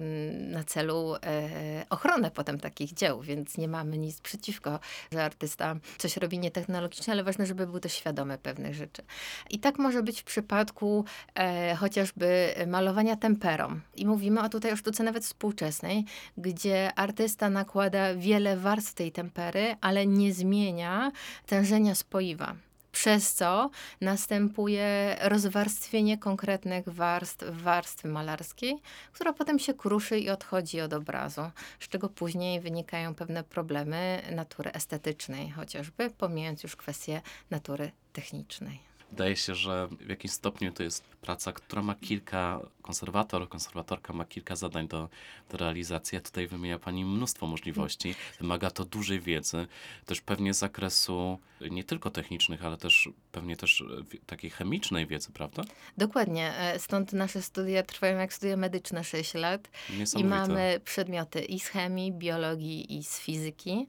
na 0.52 0.64
celu 0.64 1.16
e, 1.16 1.86
ochronę 1.90 2.32
potem 2.32 2.60
takich 2.60 2.94
dzieł, 2.94 3.22
więc 3.22 3.58
nie 3.58 3.68
mamy 3.68 3.98
nic 3.98 4.22
przeciwko, 4.22 4.80
że 5.12 5.24
artysta 5.24 5.76
coś 5.98 6.18
robi 6.18 6.40
nietechnologicznie, 6.40 7.14
ale 7.14 7.24
ważne, 7.24 7.46
żeby 7.46 7.68
był 7.68 7.80
też 7.80 7.94
świadomy 7.94 8.38
pewnych 8.38 8.74
rzeczy. 8.74 9.04
I 9.50 9.60
tak 9.60 9.80
może 9.80 10.04
być 10.04 10.22
w 10.22 10.24
przypadku 10.24 11.06
e, 11.36 11.76
chociażby 11.76 12.56
malowania 12.68 13.16
temperą. 13.16 13.73
I 13.96 14.06
mówimy 14.06 14.42
o 14.42 14.50
tutaj 14.50 14.72
o 14.72 14.76
sztuce 14.76 15.04
nawet 15.04 15.24
współczesnej, 15.24 16.06
gdzie 16.38 16.94
artysta 16.96 17.50
nakłada 17.50 18.16
wiele 18.16 18.58
warstw 18.58 18.94
tej 18.94 19.12
tempery, 19.12 19.76
ale 19.82 20.08
nie 20.08 20.34
zmienia 20.34 21.12
tężenia 21.46 21.96
spoiwa. 21.96 22.56
Przez 22.94 23.34
co 23.34 23.70
następuje 24.02 25.18
rozwarstwienie 25.22 26.18
konkretnych 26.18 26.90
warstw 26.90 27.46
warstwy 27.50 28.08
malarskiej, 28.08 28.82
która 29.14 29.34
potem 29.34 29.60
się 29.60 29.74
kruszy 29.74 30.20
i 30.20 30.30
odchodzi 30.30 30.82
od 30.82 30.94
obrazu, 30.94 31.42
z 31.80 31.88
czego 31.88 32.10
później 32.10 32.62
wynikają 32.62 33.16
pewne 33.16 33.44
problemy 33.44 34.22
natury 34.32 34.72
estetycznej, 34.72 35.50
chociażby 35.50 36.10
pomijając 36.10 36.64
już 36.64 36.76
kwestie 36.76 37.22
natury 37.50 37.92
technicznej. 38.14 38.93
Wydaje 39.14 39.36
się, 39.36 39.56
że 39.56 39.88
w 39.88 40.10
jakimś 40.10 40.34
stopniu 40.34 40.72
to 40.72 40.84
jest 40.84 41.04
praca, 41.04 41.52
która 41.52 41.82
ma 41.82 41.96
kilka, 41.96 42.60
konserwator, 42.82 43.50
konserwatorka 43.50 44.14
ma 44.14 44.26
kilka 44.26 44.56
zadań 44.56 44.88
do, 44.88 45.10
do 45.50 45.58
realizacji. 45.58 46.22
Tutaj 46.22 46.48
wymienia 46.48 46.80
Pani 46.80 47.06
mnóstwo 47.06 47.48
możliwości. 47.48 48.16
Wymaga 48.40 48.72
to 48.72 48.86
dużej 48.86 49.20
wiedzy, 49.20 49.68
też 50.06 50.22
pewnie 50.22 50.54
z 50.54 50.60
zakresu 50.60 51.40
nie 51.72 51.84
tylko 51.84 52.10
technicznych, 52.10 52.66
ale 52.66 52.78
też 52.78 53.10
pewnie 53.32 53.58
też 53.58 53.82
e, 53.82 54.18
takiej 54.26 54.50
chemicznej 54.50 55.08
wiedzy, 55.08 55.32
prawda? 55.32 55.64
Dokładnie, 55.98 56.58
e, 56.58 56.80
stąd 56.80 57.14
nasze 57.14 57.42
studia 57.42 57.84
trwają 57.84 58.18
jak 58.18 58.34
studia 58.34 58.58
medyczne 58.58 59.04
6 59.04 59.34
lat. 59.34 59.70
I 60.18 60.24
mamy 60.24 60.82
przedmioty 60.86 61.42
i 61.42 61.60
z 61.60 61.68
chemii, 61.68 62.12
biologii, 62.12 62.98
i 62.98 63.04
z 63.04 63.20
fizyki. 63.20 63.88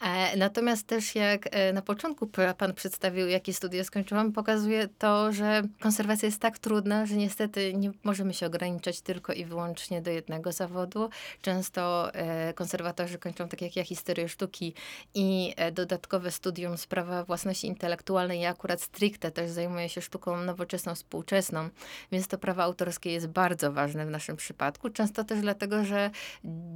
E, 0.00 0.36
natomiast 0.36 0.86
też 0.86 1.14
jak 1.14 1.48
na 1.72 1.82
początku 1.82 2.30
pan 2.58 2.74
przedstawił, 2.74 3.28
jakie 3.28 3.54
studia 3.54 3.84
skończyłam, 3.84 4.32
pokazuje 4.32 4.65
to, 4.98 5.32
że 5.32 5.62
konserwacja 5.80 6.26
jest 6.26 6.40
tak 6.40 6.58
trudna, 6.58 7.06
że 7.06 7.16
niestety 7.16 7.74
nie 7.74 7.90
możemy 8.04 8.34
się 8.34 8.46
ograniczać 8.46 9.00
tylko 9.00 9.32
i 9.32 9.44
wyłącznie 9.44 10.02
do 10.02 10.10
jednego 10.10 10.52
zawodu. 10.52 11.10
Często 11.42 12.14
e, 12.14 12.52
konserwatorzy 12.54 13.18
kończą 13.18 13.48
tak 13.48 13.62
jak 13.62 13.76
ja 13.76 13.84
historię 13.84 14.28
sztuki 14.28 14.74
i 15.14 15.54
e, 15.56 15.72
dodatkowe 15.72 16.30
studium 16.30 16.78
z 16.78 16.86
prawa 16.86 17.24
własności 17.24 17.66
intelektualnej. 17.66 18.40
Ja 18.40 18.50
akurat 18.50 18.82
stricte 18.82 19.30
też 19.30 19.50
zajmuję 19.50 19.88
się 19.88 20.00
sztuką 20.00 20.36
nowoczesną, 20.36 20.94
współczesną, 20.94 21.68
więc 22.12 22.28
to 22.28 22.38
prawo 22.38 22.62
autorskie 22.62 23.12
jest 23.12 23.26
bardzo 23.26 23.72
ważne 23.72 24.06
w 24.06 24.10
naszym 24.10 24.36
przypadku. 24.36 24.90
Często 24.90 25.24
też 25.24 25.40
dlatego, 25.40 25.84
że 25.84 26.10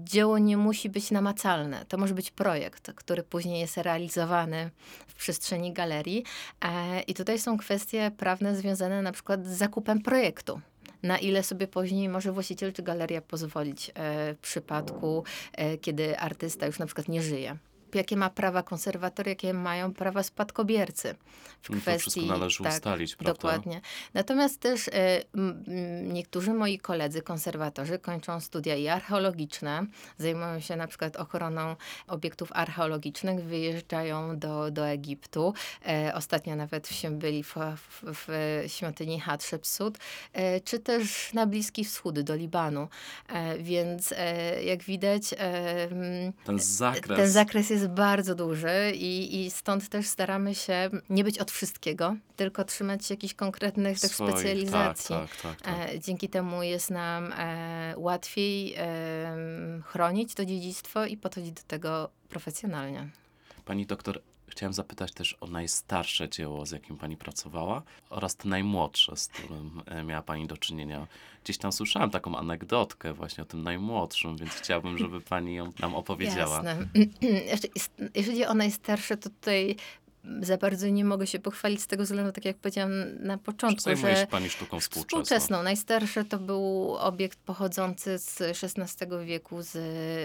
dzieło 0.05 0.39
nie 0.39 0.57
musi 0.57 0.91
być 0.91 1.11
namacalne. 1.11 1.85
To 1.89 1.99
może 1.99 2.15
być 2.15 2.31
projekt, 2.31 2.93
który 2.93 3.23
później 3.23 3.61
jest 3.61 3.77
realizowany 3.77 4.71
w 5.07 5.15
przestrzeni 5.15 5.73
galerii. 5.73 6.25
E, 6.65 7.01
I 7.01 7.15
tutaj 7.15 7.39
są 7.39 7.59
kwestie 7.59 7.70
prawne 8.17 8.57
związane 8.57 9.03
na 9.03 9.13
przykład 9.13 9.47
z 9.47 9.51
zakupem 9.51 10.03
projektu. 10.03 10.61
Na 11.03 11.19
ile 11.19 11.43
sobie 11.43 11.67
później 11.67 12.09
może 12.09 12.33
właściciel 12.33 12.73
czy 12.73 12.83
galeria 12.83 13.21
pozwolić 13.23 13.91
e, 13.95 14.35
w 14.35 14.39
przypadku, 14.39 15.25
e, 15.53 15.79
kiedy 15.79 16.19
artysta 16.19 16.67
już 16.67 16.79
na 16.79 16.87
przykład 16.87 17.09
nie 17.09 17.23
żyje. 17.23 17.57
Jakie 17.95 18.17
ma 18.17 18.31
prawa 18.31 18.63
konserwator, 18.63 19.27
jakie 19.29 19.55
mają 19.55 19.95
prawa 19.95 20.23
spadkobiercy 20.23 21.15
w 21.63 21.71
No 21.71 21.77
to 21.77 21.81
kwestii. 21.83 22.11
wszystko 22.11 22.33
należy 22.39 22.65
tak, 22.65 22.73
ustalić, 22.73 23.17
prawda? 23.17 23.33
Dokładnie. 23.33 23.81
Natomiast 24.15 24.61
też 24.61 24.91
m, 25.35 25.65
niektórzy 26.13 26.55
moi 26.55 26.79
koledzy, 26.79 27.23
konserwatorzy, 27.23 27.99
kończą 27.99 28.41
studia 28.41 28.77
i 28.77 28.89
archeologiczne, 28.89 29.87
zajmują 30.19 30.61
się 30.61 30.77
na 30.77 30.87
przykład 30.87 31.17
ochroną 31.17 31.77
obiektów 32.07 32.49
archeologicznych, 32.53 33.45
wyjeżdżają 33.45 34.39
do, 34.39 34.71
do 34.71 34.87
Egiptu. 34.89 35.55
E, 35.87 36.13
ostatnio 36.15 36.57
nawet 36.57 36.89
się 36.89 37.11
byli 37.19 37.43
w, 37.43 37.55
w, 37.77 38.03
w 38.03 38.29
świątyni 38.67 39.21
Hatshepsut, 39.21 39.99
e, 40.33 40.61
czy 40.61 40.79
też 40.79 41.33
na 41.35 41.47
Bliski 41.47 41.85
Wschód, 41.85 42.21
do 42.21 42.35
Libanu. 42.35 42.89
E, 43.29 43.59
więc 43.59 44.13
e, 44.17 44.65
jak 44.65 44.83
widać, 44.83 45.23
e, 45.39 45.89
Ten 46.45 46.59
zakres. 46.59 47.17
ten 47.19 47.29
zakres 47.29 47.71
jest 47.71 47.80
bardzo 47.89 48.35
duży 48.35 48.93
i, 48.95 49.41
i 49.41 49.51
stąd 49.51 49.89
też 49.89 50.07
staramy 50.07 50.55
się 50.55 50.91
nie 51.11 51.25
być 51.25 51.39
od 51.39 51.51
wszystkiego, 51.51 52.17
tylko 52.37 52.65
trzymać 52.65 53.07
się 53.07 53.15
jakichś 53.15 53.35
konkretnych 53.35 54.01
tych 54.01 54.15
swoich. 54.15 54.31
specjalizacji. 54.31 55.17
Tak, 55.17 55.37
tak, 55.37 55.41
tak. 55.43 55.61
tak. 55.61 55.91
E, 55.91 56.01
dzięki 56.01 56.29
temu 56.29 56.63
jest 56.63 56.91
nam 56.91 57.33
e, 57.33 57.95
łatwiej 57.97 58.77
chronić 59.85 60.35
to 60.35 60.45
dziedzictwo 60.45 61.07
i 61.07 61.17
podchodzić 61.17 61.53
do 61.53 61.63
tego 61.63 62.11
profesjonalnie. 62.29 63.09
Pani 63.65 63.87
doktor, 63.87 64.23
chciałem 64.61 64.73
zapytać 64.73 65.13
też 65.13 65.37
o 65.41 65.47
najstarsze 65.47 66.29
dzieło, 66.29 66.67
z 66.67 66.71
jakim 66.71 66.97
pani 66.97 67.17
pracowała, 67.17 67.83
oraz 68.11 68.37
te 68.37 68.49
najmłodsze, 68.49 69.17
z 69.17 69.29
którym 69.29 69.83
e, 69.87 70.05
miała 70.05 70.23
pani 70.23 70.47
do 70.47 70.57
czynienia. 70.57 71.07
Gdzieś 71.45 71.59
tam 71.59 71.73
słyszałam 71.73 72.11
taką 72.11 72.37
anegdotkę 72.37 73.13
właśnie 73.13 73.43
o 73.43 73.47
tym 73.47 73.63
najmłodszym, 73.63 74.37
więc 74.37 74.53
chciałbym, 74.53 74.99
żeby 74.99 75.21
pani 75.21 75.55
ją 75.55 75.73
nam 75.81 75.95
opowiedziała. 75.95 76.57
Jasne. 76.57 76.87
Jeżeli 78.15 78.45
ona 78.45 78.65
jest 78.65 78.77
starsza, 78.77 79.17
to 79.17 79.31
tutaj 79.31 79.77
za 80.41 80.57
bardzo 80.57 80.89
nie 80.89 81.05
mogę 81.05 81.27
się 81.27 81.39
pochwalić 81.39 81.83
z 81.83 81.87
tego 81.87 82.05
względu, 82.05 82.33
tak 82.33 82.45
jak 82.45 82.57
powiedziałam 82.57 82.93
na 83.21 83.39
początku, 83.39 83.83
Zajmuje 83.83 84.17
że 84.17 84.27
pani 84.27 84.51
sztuką 84.51 84.81
współczesną. 84.81 85.23
Współczesną. 85.23 85.63
Najstarszy 85.63 86.25
to 86.25 86.39
był 86.39 86.95
obiekt 86.97 87.39
pochodzący 87.39 88.19
z 88.19 88.41
XVI 88.41 89.07
wieku 89.25 89.63
z 89.63 89.77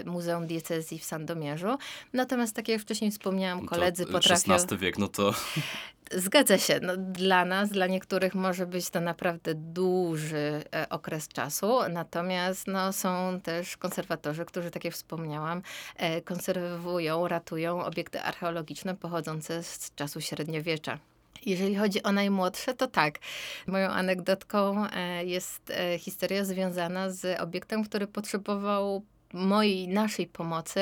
Muzeum 0.06 0.46
Diecezji 0.46 0.98
w 0.98 1.04
Sandomierzu. 1.04 1.78
Natomiast, 2.12 2.54
tak 2.56 2.68
jak 2.68 2.80
wcześniej 2.80 3.10
wspomniałam, 3.10 3.60
To 3.60 3.66
koledzy 3.66 4.06
potrafią... 4.06 4.54
XVI 4.54 4.78
wiek, 4.78 4.98
no 4.98 5.08
to 5.08 5.34
Zgadza 6.12 6.58
się. 6.58 6.80
No, 6.82 6.96
dla 6.96 7.44
nas, 7.44 7.70
dla 7.70 7.86
niektórych 7.86 8.34
może 8.34 8.66
być 8.66 8.90
to 8.90 9.00
naprawdę 9.00 9.54
duży 9.54 10.64
e, 10.74 10.88
okres 10.88 11.28
czasu. 11.28 11.78
Natomiast 11.90 12.66
no, 12.66 12.92
są 12.92 13.40
też 13.42 13.76
konserwatorzy, 13.76 14.44
którzy, 14.44 14.70
tak 14.70 14.84
jak 14.84 14.94
wspomniałam, 14.94 15.62
e, 15.96 16.22
konserwują, 16.22 17.28
ratują 17.28 17.84
obiekty 17.84 18.20
archeologiczne 18.20 18.94
pochodzące 18.94 19.62
z 19.62 19.94
czasu 19.94 20.20
średniowiecza. 20.20 20.98
Jeżeli 21.46 21.76
chodzi 21.76 22.02
o 22.02 22.12
najmłodsze, 22.12 22.74
to 22.74 22.86
tak. 22.86 23.18
Moją 23.66 23.88
anegdotką 23.88 24.86
e, 24.86 25.24
jest 25.24 25.72
historia 25.98 26.44
związana 26.44 27.10
z 27.10 27.40
obiektem, 27.40 27.84
który 27.84 28.06
potrzebował 28.06 29.02
mojej, 29.32 29.88
naszej 29.88 30.26
pomocy, 30.26 30.80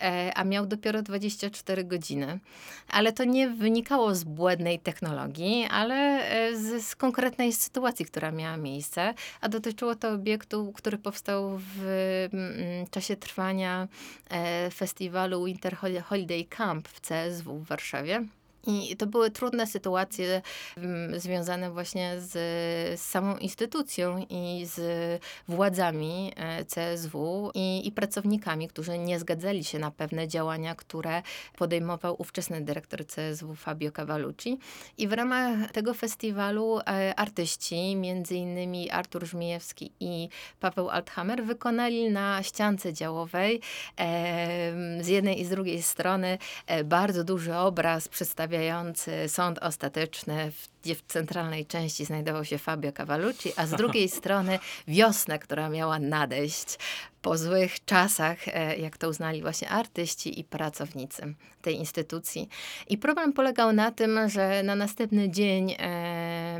e, 0.00 0.32
a 0.34 0.44
miał 0.44 0.66
dopiero 0.66 1.02
24 1.02 1.84
godziny. 1.84 2.38
Ale 2.88 3.12
to 3.12 3.24
nie 3.24 3.48
wynikało 3.48 4.14
z 4.14 4.24
błędnej 4.24 4.78
technologii, 4.78 5.66
ale 5.70 5.94
e, 6.30 6.56
z, 6.56 6.86
z 6.86 6.96
konkretnej 6.96 7.52
sytuacji, 7.52 8.06
która 8.06 8.30
miała 8.30 8.56
miejsce, 8.56 9.14
a 9.40 9.48
dotyczyło 9.48 9.94
to 9.94 10.10
obiektu, 10.10 10.72
który 10.72 10.98
powstał 10.98 11.58
w 11.58 11.84
mm, 12.32 12.86
czasie 12.90 13.16
trwania 13.16 13.88
e, 14.30 14.70
festiwalu 14.70 15.44
Winter 15.44 15.76
Hol- 15.76 16.02
Holiday 16.02 16.44
Camp 16.44 16.88
w 16.88 17.00
CSW 17.00 17.58
w 17.58 17.66
Warszawie. 17.66 18.24
I 18.66 18.96
to 18.96 19.06
były 19.06 19.30
trudne 19.30 19.66
sytuacje 19.66 20.42
związane 21.16 21.70
właśnie 21.70 22.20
z, 22.20 22.30
z 23.00 23.02
samą 23.02 23.36
instytucją 23.36 24.26
i 24.30 24.66
z 24.66 24.80
władzami 25.48 26.32
e, 26.36 26.64
CSW 26.64 27.50
i, 27.54 27.86
i 27.86 27.92
pracownikami, 27.92 28.68
którzy 28.68 28.98
nie 28.98 29.18
zgadzali 29.18 29.64
się 29.64 29.78
na 29.78 29.90
pewne 29.90 30.28
działania, 30.28 30.74
które 30.74 31.22
podejmował 31.56 32.16
ówczesny 32.18 32.60
dyrektor 32.60 33.06
CSW 33.06 33.54
Fabio 33.54 33.92
Cavallucci. 33.92 34.58
I 34.98 35.08
w 35.08 35.12
ramach 35.12 35.72
tego 35.72 35.94
festiwalu 35.94 36.78
e, 36.78 37.14
artyści, 37.16 37.96
między 37.96 38.34
innymi 38.34 38.90
Artur 38.90 39.26
Żmijewski 39.26 39.92
i 40.00 40.28
Paweł 40.60 40.90
Althammer, 40.90 41.44
wykonali 41.44 42.10
na 42.10 42.42
ściance 42.42 42.92
działowej 42.92 43.60
e, 43.98 45.02
z 45.02 45.08
jednej 45.08 45.40
i 45.40 45.44
z 45.44 45.50
drugiej 45.50 45.82
strony 45.82 46.38
e, 46.66 46.84
bardzo 46.84 47.24
duży 47.24 47.56
obraz 47.56 48.08
przedstawiający 48.50 49.28
sąd 49.28 49.58
ostateczny, 49.58 50.52
gdzie 50.82 50.94
w 50.94 51.02
centralnej 51.02 51.66
części 51.66 52.04
znajdował 52.04 52.44
się 52.44 52.58
Fabio 52.58 52.92
Cavallucci, 52.92 53.52
a 53.56 53.66
z 53.66 53.70
drugiej 53.70 54.08
strony 54.18 54.58
wiosnę, 54.88 55.38
która 55.38 55.68
miała 55.68 55.98
nadejść 55.98 56.78
po 57.22 57.38
złych 57.38 57.84
czasach, 57.84 58.48
e, 58.48 58.76
jak 58.76 58.98
to 58.98 59.08
uznali 59.08 59.42
właśnie 59.42 59.68
artyści 59.68 60.40
i 60.40 60.44
pracownicy 60.44 61.34
tej 61.62 61.76
instytucji. 61.76 62.48
I 62.88 62.98
problem 62.98 63.32
polegał 63.32 63.72
na 63.72 63.90
tym, 63.90 64.28
że 64.28 64.62
na 64.62 64.76
następny 64.76 65.30
dzień 65.30 65.76
e, 65.78 66.58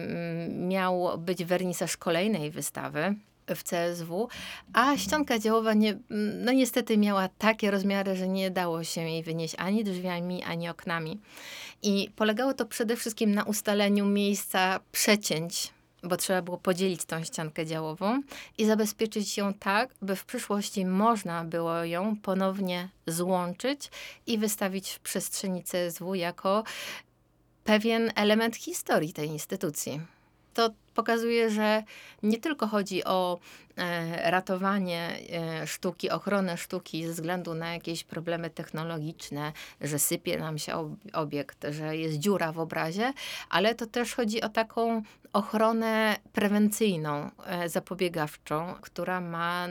miał 0.49 1.19
być 1.19 1.45
wernisaż 1.45 1.97
kolejnej 1.97 2.51
wystawy 2.51 3.15
w 3.57 3.65
CSW, 3.65 4.29
a 4.73 4.97
ścianka 4.97 5.39
działowa 5.39 5.75
nie, 5.75 5.99
no 6.45 6.53
niestety 6.53 6.99
miała 6.99 7.29
takie 7.29 7.71
rozmiary, 7.71 8.17
że 8.17 8.29
nie 8.29 8.51
dało 8.51 8.85
się 8.85 9.01
jej 9.01 9.23
wynieść 9.23 9.55
ani 9.59 9.85
drzwiami, 9.85 10.45
ani 10.45 10.69
oknami. 10.69 11.21
I 11.83 12.11
polegało 12.17 12.55
to 12.55 12.67
przede 12.67 12.97
wszystkim 12.97 13.35
na 13.35 13.45
ustaleniu 13.45 14.07
miejsca 14.07 14.81
przecięć 14.93 15.73
bo 16.03 16.17
trzeba 16.17 16.43
było 16.43 16.59
podzielić 16.59 17.05
tą 17.05 17.25
ściankę 17.25 17.67
działową 17.67 18.23
i 18.59 18.67
zabezpieczyć 18.67 19.37
ją 19.37 19.55
tak, 19.55 19.95
by 20.03 20.17
w 20.17 20.25
przyszłości 20.25 20.87
można 20.87 21.45
było 21.45 21.85
ją 21.85 22.17
ponownie 22.17 22.89
złączyć 23.07 23.91
i 24.27 24.39
wystawić 24.39 24.91
w 24.91 25.01
przestrzeni 25.01 25.65
CSW 25.65 26.15
jako 26.15 26.65
pewien 27.65 28.13
element 28.15 28.57
historii 28.57 29.13
tej 29.13 29.29
instytucji. 29.29 30.01
To 30.55 30.71
pokazuje, 31.01 31.51
że 31.51 31.83
nie 32.23 32.39
tylko 32.39 32.67
chodzi 32.67 33.05
o 33.05 33.39
e, 33.77 34.31
ratowanie 34.31 35.19
e, 35.33 35.67
sztuki, 35.67 36.11
ochronę 36.11 36.57
sztuki 36.57 37.07
ze 37.07 37.13
względu 37.13 37.55
na 37.55 37.75
jakieś 37.75 38.05
problemy 38.05 38.51
technologiczne, 38.51 39.53
że 39.81 39.99
sypie 39.99 40.39
nam 40.39 40.59
się 40.59 40.75
ob 40.75 40.89
obiekt, 41.13 41.67
że 41.71 41.97
jest 41.97 42.19
dziura 42.19 42.53
w 42.53 42.59
obrazie, 42.59 43.13
ale 43.51 43.75
to 43.75 43.87
też 43.87 44.15
chodzi 44.15 44.43
o 44.43 44.49
taką 44.49 45.03
ochronę 45.33 46.17
prewencyjną, 46.33 47.31
e, 47.47 47.69
zapobiegawczą, 47.69 48.75
która 48.81 49.21
ma 49.21 49.67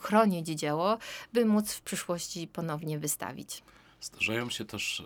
chronić 0.00 0.46
dzieło, 0.46 0.98
by 1.32 1.44
móc 1.44 1.72
w 1.72 1.82
przyszłości 1.82 2.48
ponownie 2.48 2.98
wystawić. 2.98 3.62
Zdarzają 4.00 4.50
się 4.50 4.64
też 4.64 5.04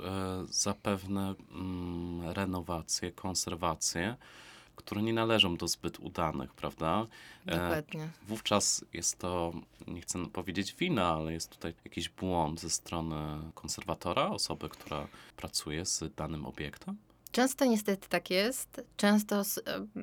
zapewne 0.49 1.35
mm, 1.53 2.31
renowacje, 2.31 3.13
konserwacje, 3.13 4.17
które 4.81 5.03
nie 5.03 5.13
należą 5.13 5.57
do 5.57 5.69
zbyt 5.69 6.01
udanych, 6.01 6.55
prawda? 6.55 7.07
E, 7.47 7.51
Dokładnie. 7.59 8.09
wówczas 8.29 8.85
jest 8.93 9.19
to, 9.19 9.53
nie 9.87 10.01
chcę 10.01 10.27
powiedzieć 10.27 10.75
wina, 10.75 11.09
ale 11.15 11.33
jest 11.33 11.49
tutaj 11.51 11.75
jakiś 11.85 12.09
błąd 12.09 12.61
ze 12.61 12.71
strony 12.71 13.17
konserwatora, 13.55 14.29
osoby, 14.29 14.69
która 14.69 15.07
pracuje 15.37 15.87
z 15.87 16.05
danym 16.17 16.47
obiektem. 16.47 16.97
Często 17.33 17.65
niestety 17.65 18.09
tak 18.09 18.31
jest. 18.31 18.81
Często 18.97 19.41
s- 19.41 19.61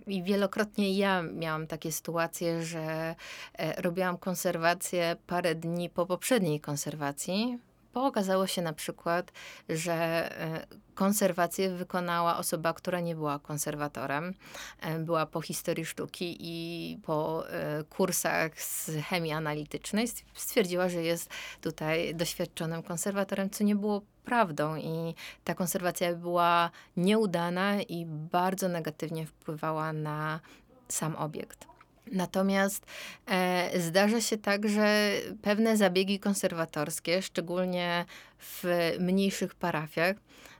i 0.07 0.23
wielokrotnie 0.23 0.93
ja 0.97 1.21
miałam 1.23 1.67
takie 1.67 1.91
sytuacje, 1.91 2.63
że 2.65 3.15
e, 3.53 3.81
robiłam 3.81 4.17
konserwację 4.17 5.15
parę 5.27 5.55
dni 5.55 5.89
po 5.89 6.05
poprzedniej 6.05 6.59
konserwacji, 6.59 7.57
bo 7.93 8.05
okazało 8.05 8.47
się 8.47 8.61
na 8.61 8.73
przykład, 8.73 9.31
że 9.69 9.93
e, 10.41 10.67
konserwację 10.95 11.69
wykonała 11.69 12.37
osoba, 12.37 12.73
która 12.73 12.99
nie 12.99 13.15
była 13.15 13.39
konserwatorem. 13.39 14.33
E, 14.81 14.99
Była 14.99 15.25
po 15.25 15.41
historii 15.41 15.85
sztuki 15.85 16.37
i 16.39 16.97
po 17.05 17.49
e, 17.49 17.83
kursach 17.83 18.61
z 18.61 18.91
chemii 19.09 19.31
analitycznej 19.31 20.07
stw- 20.07 20.23
stwierdziła, 20.33 20.89
że 20.89 21.03
jest 21.03 21.29
tutaj 21.61 22.15
doświadczonym 22.15 22.83
konserwatorem, 22.83 23.49
co 23.49 23.63
nie 23.63 23.75
było 23.75 24.01
prawdą 24.25 24.75
i 24.75 25.15
ta 25.43 25.55
konserwacja 25.55 26.15
była 26.15 26.71
nieudana 26.97 27.81
i 27.81 28.05
bardzo 28.05 28.67
negatywnie 28.67 29.25
wpływała 29.25 29.93
na 29.93 30.39
sam 30.87 31.15
obiekt. 31.15 31.76
Natomiast 32.11 32.85
e, 33.27 33.79
zdarza 33.79 34.21
się 34.21 34.37
tak, 34.37 34.69
że 34.69 35.11
pewne 35.41 35.77
zabiegi 35.77 36.19
konserwatorskie, 36.19 37.21
szczególnie 37.21 38.05
w 38.39 38.63
mniejszych 38.99 39.55
parafiach, 39.55 40.15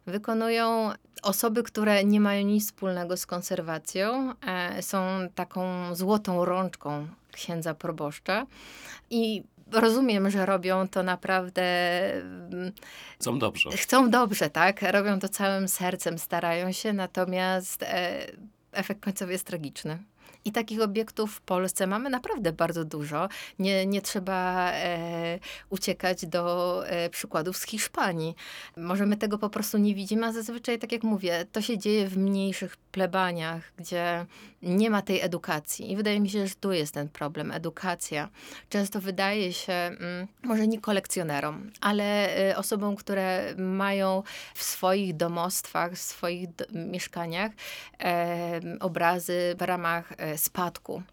wykonują 0.06 0.92
osoby, 1.24 1.64
które 1.64 2.04
nie 2.04 2.20
mają 2.20 2.46
nic 2.46 2.66
wspólnego 2.66 3.18
z 3.18 3.26
konserwacją, 3.26 4.34
e, 4.48 4.82
są 4.82 4.98
taką 5.36 5.96
złotą 5.96 6.46
rączką 6.46 7.08
księdza 7.32 7.74
proboszcza 7.74 8.46
i 9.10 9.44
rozumiem, 9.72 10.30
że 10.30 10.46
robią 10.46 10.88
to 10.88 11.04
naprawdę 11.04 11.64
mm, 12.14 12.72
Są 13.20 13.40
dobrze. 13.40 13.70
chcą 13.72 14.10
dobrze, 14.10 14.50
tak? 14.50 14.82
Robią 14.82 15.20
to 15.20 15.30
całym 15.30 15.68
sercem, 15.68 16.20
starają 16.20 16.72
się, 16.72 16.94
natomiast 16.94 17.84
e, 17.84 18.28
efekt 18.72 19.02
końcowy 19.02 19.32
jest 19.32 19.46
tragiczny. 19.46 19.98
I 20.48 20.52
takich 20.52 20.82
obiektów 20.82 21.36
w 21.36 21.42
Polsce 21.42 21.88
mamy 21.88 22.10
naprawdę 22.10 22.54
bardzo 22.54 22.86
dużo. 22.86 23.30
Nie, 23.60 23.86
nie 23.86 24.02
trzeba 24.02 24.72
e, 24.72 25.40
uciekać 25.70 26.26
do 26.26 26.84
e, 26.88 27.10
przykładów 27.10 27.58
z 27.58 27.64
Hiszpanii. 27.66 28.36
Może 28.78 29.06
my 29.06 29.18
tego 29.18 29.38
po 29.38 29.50
prostu 29.50 29.78
nie 29.78 29.96
widzimy, 29.96 30.26
a 30.26 30.32
zazwyczaj, 30.32 30.80
tak 30.80 30.92
jak 30.92 31.04
mówię, 31.04 31.46
to 31.52 31.62
się 31.62 31.78
dzieje 31.78 32.08
w 32.08 32.18
mniejszych 32.18 32.78
plebaniach, 32.78 33.72
gdzie 33.78 34.26
nie 34.62 34.90
ma 34.90 35.02
tej 35.02 35.22
edukacji. 35.22 35.92
I 35.92 35.96
wydaje 35.96 36.20
mi 36.20 36.30
się, 36.30 36.48
że 36.48 36.56
tu 36.56 36.72
jest 36.72 36.94
ten 36.94 37.10
problem, 37.10 37.52
edukacja. 37.52 38.30
Często 38.70 39.02
wydaje 39.02 39.54
się, 39.54 39.74
mm, 39.74 40.28
może 40.44 40.68
nie 40.68 40.82
kolekcjonerom, 40.82 41.72
ale 41.82 42.38
e, 42.50 42.58
osobom, 42.58 42.96
które 42.96 43.56
mają 43.58 44.24
w 44.56 44.64
swoich 44.64 45.16
domostwach, 45.16 45.94
w 45.94 46.02
swoich 46.02 46.56
do, 46.56 46.66
mieszkaniach 46.72 47.52
e, 48.00 48.62
obrazy 48.80 49.56
w 49.58 49.62
ramach 49.62 50.14
e, 50.18 50.37
spadku. 50.38 51.04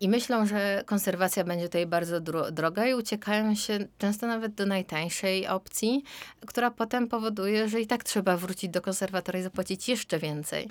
I 0.00 0.08
myślą, 0.08 0.46
że 0.46 0.82
konserwacja 0.86 1.44
będzie 1.44 1.64
tutaj 1.64 1.86
bardzo 1.86 2.20
dro 2.20 2.50
droga 2.50 2.86
i 2.86 2.94
uciekają 2.94 3.54
się 3.54 3.78
często 3.98 4.26
nawet 4.26 4.54
do 4.54 4.66
najtańszej 4.66 5.46
opcji, 5.46 6.04
która 6.46 6.70
potem 6.70 7.08
powoduje, 7.08 7.68
że 7.68 7.80
i 7.80 7.86
tak 7.86 8.04
trzeba 8.04 8.36
wrócić 8.36 8.70
do 8.70 8.82
konserwatora 8.82 9.38
i 9.38 9.42
zapłacić 9.42 9.88
jeszcze 9.88 10.18
więcej. 10.18 10.68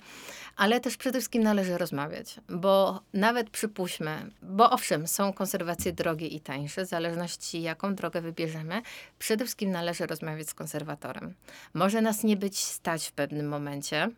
Ale 0.56 0.80
też 0.80 0.98
przede 0.98 1.20
wszystkim 1.20 1.44
należy 1.44 1.78
rozmawiać, 1.78 2.40
bo 2.50 3.02
nawet 3.14 3.50
przypuśćmy, 3.50 4.32
bo 4.42 4.72
owszem, 4.72 5.08
są 5.08 5.34
konserwacje 5.34 5.94
drogie 5.94 6.28
i 6.28 6.40
tańsze, 6.40 6.86
w 6.86 6.90
zależności 6.90 7.62
jaką 7.62 7.96
drogę 7.96 8.22
wybierzemy, 8.22 8.82
przede 9.20 9.46
wszystkim 9.46 9.72
należy 9.72 10.06
rozmawiać 10.06 10.50
z 10.50 10.54
konserwatorem. 10.54 11.34
Może 11.74 12.02
nas 12.02 12.24
nie 12.24 12.38
być 12.38 12.60
stać 12.60 13.08
w 13.08 13.12
pewnym 13.12 13.48
momencie, 13.48 14.10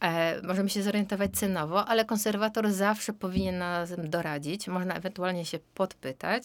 E, 0.00 0.42
możemy 0.42 0.68
się 0.68 0.82
zorientować 0.82 1.30
cenowo, 1.32 1.86
ale 1.86 2.04
konserwator 2.04 2.72
zawsze 2.72 3.12
powinien 3.12 3.58
nam 3.58 3.86
doradzić, 4.10 4.68
można 4.68 4.94
ewentualnie 4.94 5.44
się 5.44 5.58
podpytać, 5.74 6.44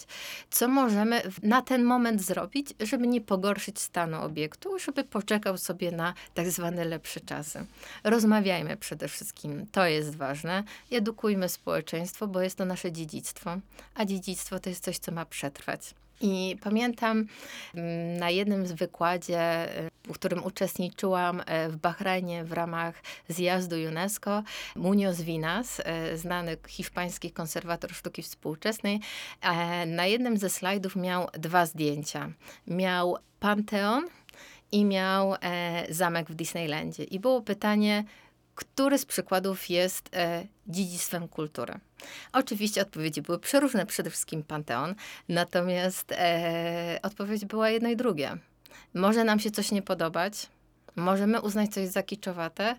co 0.50 0.68
możemy 0.68 1.22
na 1.44 1.62
ten 1.62 1.84
moment 1.84 2.22
zrobić, 2.22 2.74
żeby 2.80 3.08
nie 3.08 3.22
pogorszyć 3.22 3.80
stanu 3.80 4.22
obiektu, 4.22 4.80
żeby 4.80 5.04
poczekał 5.04 5.58
sobie 5.58 5.92
na 5.92 6.14
tak 6.34 6.50
zwane 6.52 6.86
lepsze 6.86 7.20
czasy. 7.20 7.66
Rozmawiajmy 8.04 8.78
przede 8.78 9.08
wszystkim, 9.08 9.66
to 9.72 9.86
jest 9.86 10.16
ważne, 10.16 10.64
edukujmy 10.92 11.50
społeczeństwo, 11.50 12.28
bo 12.28 12.42
jest 12.42 12.58
to 12.58 12.66
nasze 12.66 12.92
dziedzictwo, 12.92 13.58
a 13.96 14.06
dziedzictwo 14.06 14.60
to 14.60 14.70
jest 14.70 14.84
coś, 14.84 14.98
co 14.98 15.12
ma 15.12 15.26
przetrwać. 15.26 15.96
I 16.22 16.58
pamiętam 16.62 17.26
mm, 17.76 18.18
na 18.18 18.30
jednym 18.30 18.68
z 18.68 18.72
wykładzie, 18.72 19.70
y, 19.80 19.90
w 20.08 20.14
którym 20.14 20.44
uczestniczyłam 20.44 21.42
e, 21.46 21.70
w 21.70 21.78
Bahrajnie 21.78 22.44
w 22.44 22.52
ramach 22.52 23.02
zjazdu 23.30 23.76
UNESCO, 23.90 24.44
Munoz 24.76 25.22
Vinas, 25.22 25.82
e, 25.86 26.18
znany 26.18 26.58
hiszpański 26.68 27.32
konserwator 27.32 27.94
sztuki 27.94 28.22
współczesnej, 28.22 29.00
e, 29.42 29.86
na 29.86 30.06
jednym 30.06 30.38
ze 30.38 30.50
slajdów 30.50 30.96
miał 30.96 31.28
dwa 31.34 31.66
zdjęcia. 31.66 32.30
Miał 32.68 33.18
Panteon 33.40 34.08
i 34.72 34.86
miał 34.86 35.36
e, 35.36 35.86
zamek 35.90 36.30
w 36.30 36.36
Disneylandzie. 36.36 37.04
I 37.04 37.20
było 37.20 37.42
pytanie, 37.42 38.04
który 38.56 38.98
z 38.98 39.06
przykładów 39.06 39.70
jest 39.70 40.10
e, 40.16 40.44
dziedzictwem 40.68 41.28
kultury. 41.28 41.74
Oczywiście 42.34 42.82
odpowiedzi 42.82 43.22
były 43.22 43.40
przeróżne, 43.40 43.86
przede 43.86 44.10
wszystkim 44.10 44.44
Panteon, 44.44 44.96
natomiast 45.30 46.12
e, 46.12 47.00
odpowiedź 47.04 47.46
była 47.46 47.70
jedno 47.70 47.90
i 47.90 47.96
drugie. 47.96 48.38
Może 48.94 49.24
nam 49.24 49.40
się 49.40 49.52
coś 49.52 49.72
nie 49.72 49.82
podobać, 49.82 50.48
Możemy 50.96 51.42
uznać 51.42 51.74
coś 51.74 51.88
za 51.88 52.04
kiczowate, 52.04 52.76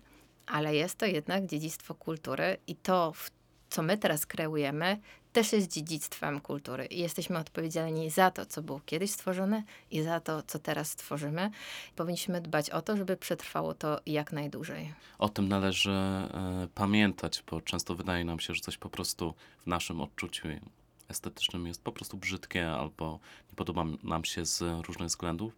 ale 0.47 0.75
jest 0.75 0.97
to 0.97 1.05
jednak 1.05 1.45
dziedzictwo 1.45 1.95
kultury 1.95 2.57
i 2.67 2.75
to, 2.75 3.11
w- 3.15 3.31
co 3.69 3.81
my 3.81 3.97
teraz 3.97 4.25
kreujemy, 4.25 4.99
też 5.33 5.53
jest 5.53 5.71
dziedzictwem 5.71 6.41
kultury. 6.41 6.85
I 6.85 6.99
jesteśmy 6.99 7.37
odpowiedzialni 7.37 8.09
za 8.09 8.31
to, 8.31 8.45
co 8.45 8.61
było 8.61 8.81
kiedyś 8.85 9.11
stworzone 9.11 9.63
i 9.91 10.01
za 10.01 10.19
to, 10.19 10.43
co 10.43 10.59
teraz 10.59 10.95
tworzymy. 10.95 11.51
Powinniśmy 11.95 12.41
dbać 12.41 12.69
o 12.69 12.81
to, 12.81 12.97
żeby 12.97 13.17
przetrwało 13.17 13.73
to 13.73 13.99
jak 14.05 14.31
najdłużej. 14.31 14.93
O 15.19 15.29
tym 15.29 15.47
należy 15.47 15.91
e, 15.91 16.67
pamiętać, 16.75 17.43
bo 17.51 17.61
często 17.61 17.95
wydaje 17.95 18.25
nam 18.25 18.39
się, 18.39 18.53
że 18.53 18.61
coś 18.61 18.77
po 18.77 18.89
prostu 18.89 19.33
w 19.65 19.67
naszym 19.67 20.01
odczuciu 20.01 20.47
estetycznym 21.09 21.67
jest 21.67 21.83
po 21.83 21.91
prostu 21.91 22.17
brzydkie 22.17 22.69
albo 22.69 23.19
nie 23.49 23.55
podoba 23.55 23.83
nam 24.03 24.25
się 24.25 24.45
z 24.45 24.63
różnych 24.87 25.07
względów. 25.07 25.53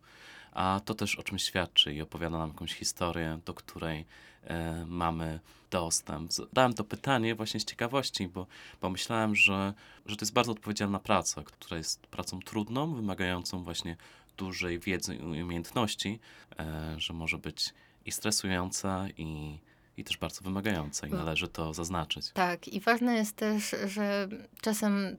A 0.53 0.81
to 0.85 0.93
też 0.93 1.15
o 1.15 1.23
czymś 1.23 1.43
świadczy 1.43 1.93
i 1.93 2.01
opowiada 2.01 2.37
nam 2.37 2.49
jakąś 2.49 2.73
historię, 2.73 3.39
do 3.45 3.53
której 3.53 4.05
e, 4.43 4.85
mamy 4.85 5.39
dostęp. 5.71 6.33
Zadałem 6.33 6.73
to 6.73 6.83
pytanie 6.83 7.35
właśnie 7.35 7.59
z 7.59 7.65
ciekawości, 7.65 8.27
bo 8.27 8.47
pomyślałem, 8.79 9.35
że, 9.35 9.73
że 10.05 10.15
to 10.15 10.25
jest 10.25 10.33
bardzo 10.33 10.51
odpowiedzialna 10.51 10.99
praca, 10.99 11.43
która 11.43 11.77
jest 11.77 12.07
pracą 12.07 12.39
trudną, 12.39 12.95
wymagającą 12.95 13.63
właśnie 13.63 13.97
dużej 14.37 14.79
wiedzy 14.79 15.15
i 15.15 15.43
umiejętności, 15.43 16.19
e, 16.59 16.95
że 16.97 17.13
może 17.13 17.37
być 17.37 17.73
i 18.05 18.11
stresująca, 18.11 19.05
i, 19.17 19.59
i 19.97 20.03
też 20.03 20.17
bardzo 20.17 20.41
wymagająca, 20.41 21.07
i 21.07 21.09
Mm. 21.09 21.25
należy 21.25 21.47
to 21.47 21.73
zaznaczyć. 21.73 22.31
Tak, 22.31 22.67
i 22.67 22.79
ważne 22.79 23.15
jest 23.15 23.35
też, 23.35 23.75
że 23.87 24.27
czasem 24.61 25.17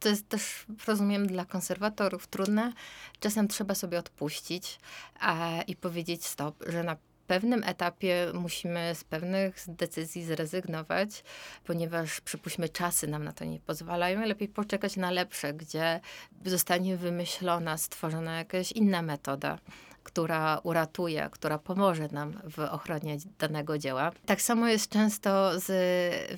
to 0.00 0.08
jest 0.08 0.28
też, 0.28 0.66
rozumiem, 0.86 1.26
dla 1.26 1.44
konserwatorów 1.44 2.26
trudne. 2.26 2.72
Czasem 3.20 3.48
trzeba 3.48 3.74
sobie 3.74 3.98
odpuścić 3.98 4.78
a, 5.20 5.62
i 5.66 5.76
powiedzieć 5.76 6.26
stop, 6.26 6.64
że 6.66 6.82
na 6.82 6.96
pewnym 7.26 7.64
etapie 7.64 8.26
musimy 8.34 8.94
z 8.94 9.04
pewnych 9.04 9.56
decyzji 9.68 10.24
zrezygnować, 10.24 11.24
ponieważ 11.64 12.20
przypuśćmy 12.20 12.68
czasy 12.68 13.06
nam 13.06 13.24
na 13.24 13.32
to 13.32 13.44
nie 13.44 13.60
pozwalają. 13.60 14.26
Lepiej 14.26 14.48
poczekać 14.48 14.96
na 14.96 15.10
lepsze, 15.10 15.54
gdzie 15.54 16.00
zostanie 16.44 16.96
wymyślona, 16.96 17.78
stworzona 17.78 18.38
jakaś 18.38 18.72
inna 18.72 19.02
metoda 19.02 19.58
która 20.06 20.58
uratuje, 20.62 21.28
która 21.32 21.58
pomoże 21.58 22.08
nam 22.12 22.32
w 22.56 22.58
ochronie 22.58 23.16
danego 23.38 23.78
dzieła. 23.78 24.12
Tak 24.26 24.42
samo 24.42 24.68
jest 24.68 24.90
często 24.90 25.60
z 25.60 25.70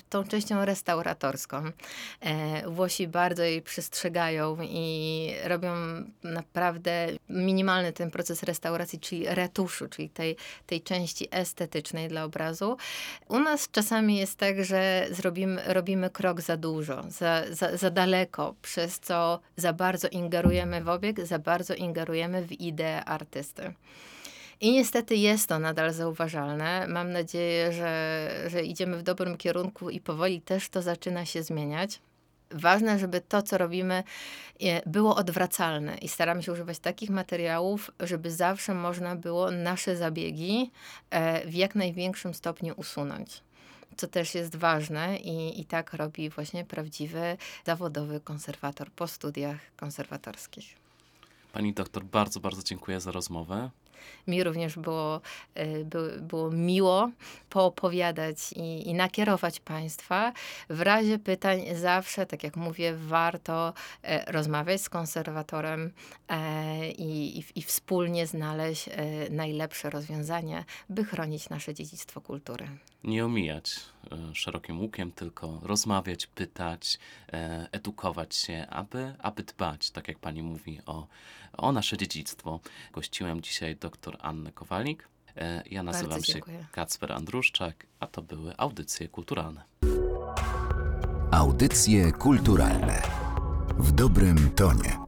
tą 0.08 0.24
częścią 0.24 0.64
restauratorską. 0.64 1.62
E, 2.20 2.70
Włosi 2.70 3.08
bardzo 3.08 3.42
jej 3.42 3.62
przestrzegają 3.62 4.56
i 4.62 5.34
robią 5.44 5.72
naprawdę 6.22 7.06
minimalny 7.28 7.92
ten 7.92 8.10
proces 8.10 8.42
restauracji, 8.42 9.00
czyli 9.00 9.26
retuszu, 9.28 9.88
czyli 9.88 10.10
tej, 10.10 10.36
tej 10.66 10.82
części 10.82 11.28
estetycznej 11.30 12.08
dla 12.08 12.24
obrazu. 12.24 12.76
U 13.28 13.38
nas 13.38 13.70
czasami 13.70 14.16
jest 14.16 14.36
tak, 14.38 14.64
że 14.64 15.06
zrobimy, 15.10 15.62
robimy 15.66 16.10
krok 16.10 16.40
za 16.40 16.56
dużo, 16.56 17.04
za, 17.08 17.42
za, 17.50 17.76
za 17.76 17.90
daleko, 17.90 18.54
przez 18.62 19.00
co 19.00 19.40
za 19.56 19.72
bardzo 19.72 20.08
ingerujemy 20.08 20.84
w 20.84 20.88
obieg, 20.88 21.26
za 21.26 21.38
bardzo 21.38 21.74
ingerujemy 21.74 22.42
w 22.42 22.52
ideę 22.52 23.04
artysty. 23.04 23.57
I 24.60 24.72
niestety 24.72 25.16
jest 25.16 25.48
to 25.48 25.58
nadal 25.58 25.92
zauważalne. 25.92 26.86
Mam 26.88 27.12
nadzieję, 27.12 27.72
że, 27.72 28.30
że 28.46 28.62
idziemy 28.62 28.96
w 28.96 29.02
dobrym 29.02 29.36
kierunku 29.36 29.90
i 29.90 30.00
powoli 30.00 30.40
też 30.40 30.68
to 30.68 30.82
zaczyna 30.82 31.26
się 31.26 31.42
zmieniać. 31.42 32.00
Ważne, 32.50 32.98
żeby 32.98 33.20
to, 33.20 33.42
co 33.42 33.58
robimy, 33.58 34.04
e, 34.60 34.90
było 34.90 35.16
odwracalne 35.16 35.98
i 35.98 36.08
staramy 36.08 36.42
się 36.42 36.52
używać 36.52 36.78
takich 36.78 37.10
materiałów, 37.10 37.90
żeby 38.00 38.30
zawsze 38.30 38.74
można 38.74 39.16
było 39.16 39.50
nasze 39.50 39.96
zabiegi 39.96 40.70
e, 41.10 41.46
w 41.48 41.54
jak 41.54 41.74
największym 41.74 42.34
stopniu 42.34 42.74
usunąć. 42.76 43.42
Co 43.96 44.06
też 44.06 44.34
jest 44.34 44.56
ważne 44.56 45.16
i, 45.16 45.60
i 45.60 45.64
tak 45.64 45.92
robi 45.92 46.30
właśnie 46.30 46.64
prawdziwy 46.64 47.36
zawodowy 47.66 48.20
konserwator 48.20 48.90
po 48.90 49.08
studiach 49.08 49.58
konserwatorskich. 49.76 50.87
Pani 51.58 51.72
doktor, 51.72 52.04
bardzo, 52.04 52.40
bardzo 52.40 52.62
dziękuję 52.62 53.00
za 53.00 53.10
rozmowę. 53.10 53.70
Mi 54.26 54.44
również 54.44 54.76
było, 54.76 55.20
e, 55.54 55.84
by, 55.84 56.18
było 56.20 56.50
miło 56.50 57.10
poopowiadać 57.50 58.52
i, 58.52 58.88
i 58.88 58.94
nakierować 58.94 59.60
Państwa. 59.60 60.32
W 60.70 60.80
razie 60.80 61.18
pytań 61.18 61.62
zawsze, 61.74 62.26
tak 62.26 62.42
jak 62.42 62.56
mówię, 62.56 62.94
warto 62.94 63.72
e, 64.02 64.32
rozmawiać 64.32 64.80
z 64.80 64.88
konserwatorem 64.88 65.92
e, 66.28 66.90
i, 66.90 67.38
i, 67.38 67.44
i 67.54 67.62
wspólnie 67.62 68.26
znaleźć 68.26 68.88
najlepsze 69.30 69.90
rozwiązanie, 69.90 70.64
by 70.88 71.04
chronić 71.04 71.48
nasze 71.48 71.74
dziedzictwo 71.74 72.20
kultury. 72.20 72.68
Nie 73.04 73.24
omijać 73.24 73.80
szerokim 74.32 74.80
łukiem, 74.80 75.12
tylko 75.12 75.60
rozmawiać, 75.62 76.26
pytać, 76.26 76.98
edukować 77.72 78.34
się, 78.34 78.66
aby, 78.70 79.14
aby 79.18 79.42
dbać, 79.42 79.90
tak 79.90 80.08
jak 80.08 80.18
pani 80.18 80.42
mówi, 80.42 80.80
o, 80.86 81.06
o 81.52 81.72
nasze 81.72 81.96
dziedzictwo. 81.96 82.60
Gościłem 82.92 83.40
dzisiaj 83.40 83.76
dr 83.76 84.16
Annę 84.20 84.52
Kowalik. 84.52 85.08
E, 85.36 85.62
Ja 85.70 85.82
nazywam 85.82 86.10
Bardzo 86.10 86.26
się 86.26 86.32
dziękuję. 86.32 86.66
Kacper 86.72 87.12
Andruszczak, 87.12 87.86
a 88.00 88.06
to 88.06 88.22
były 88.22 88.56
audycje 88.56 89.08
kulturalne. 89.08 89.64
Audycje 91.30 92.12
kulturalne 92.12 93.02
w 93.78 93.92
dobrym 93.92 94.50
tonie. 94.50 95.07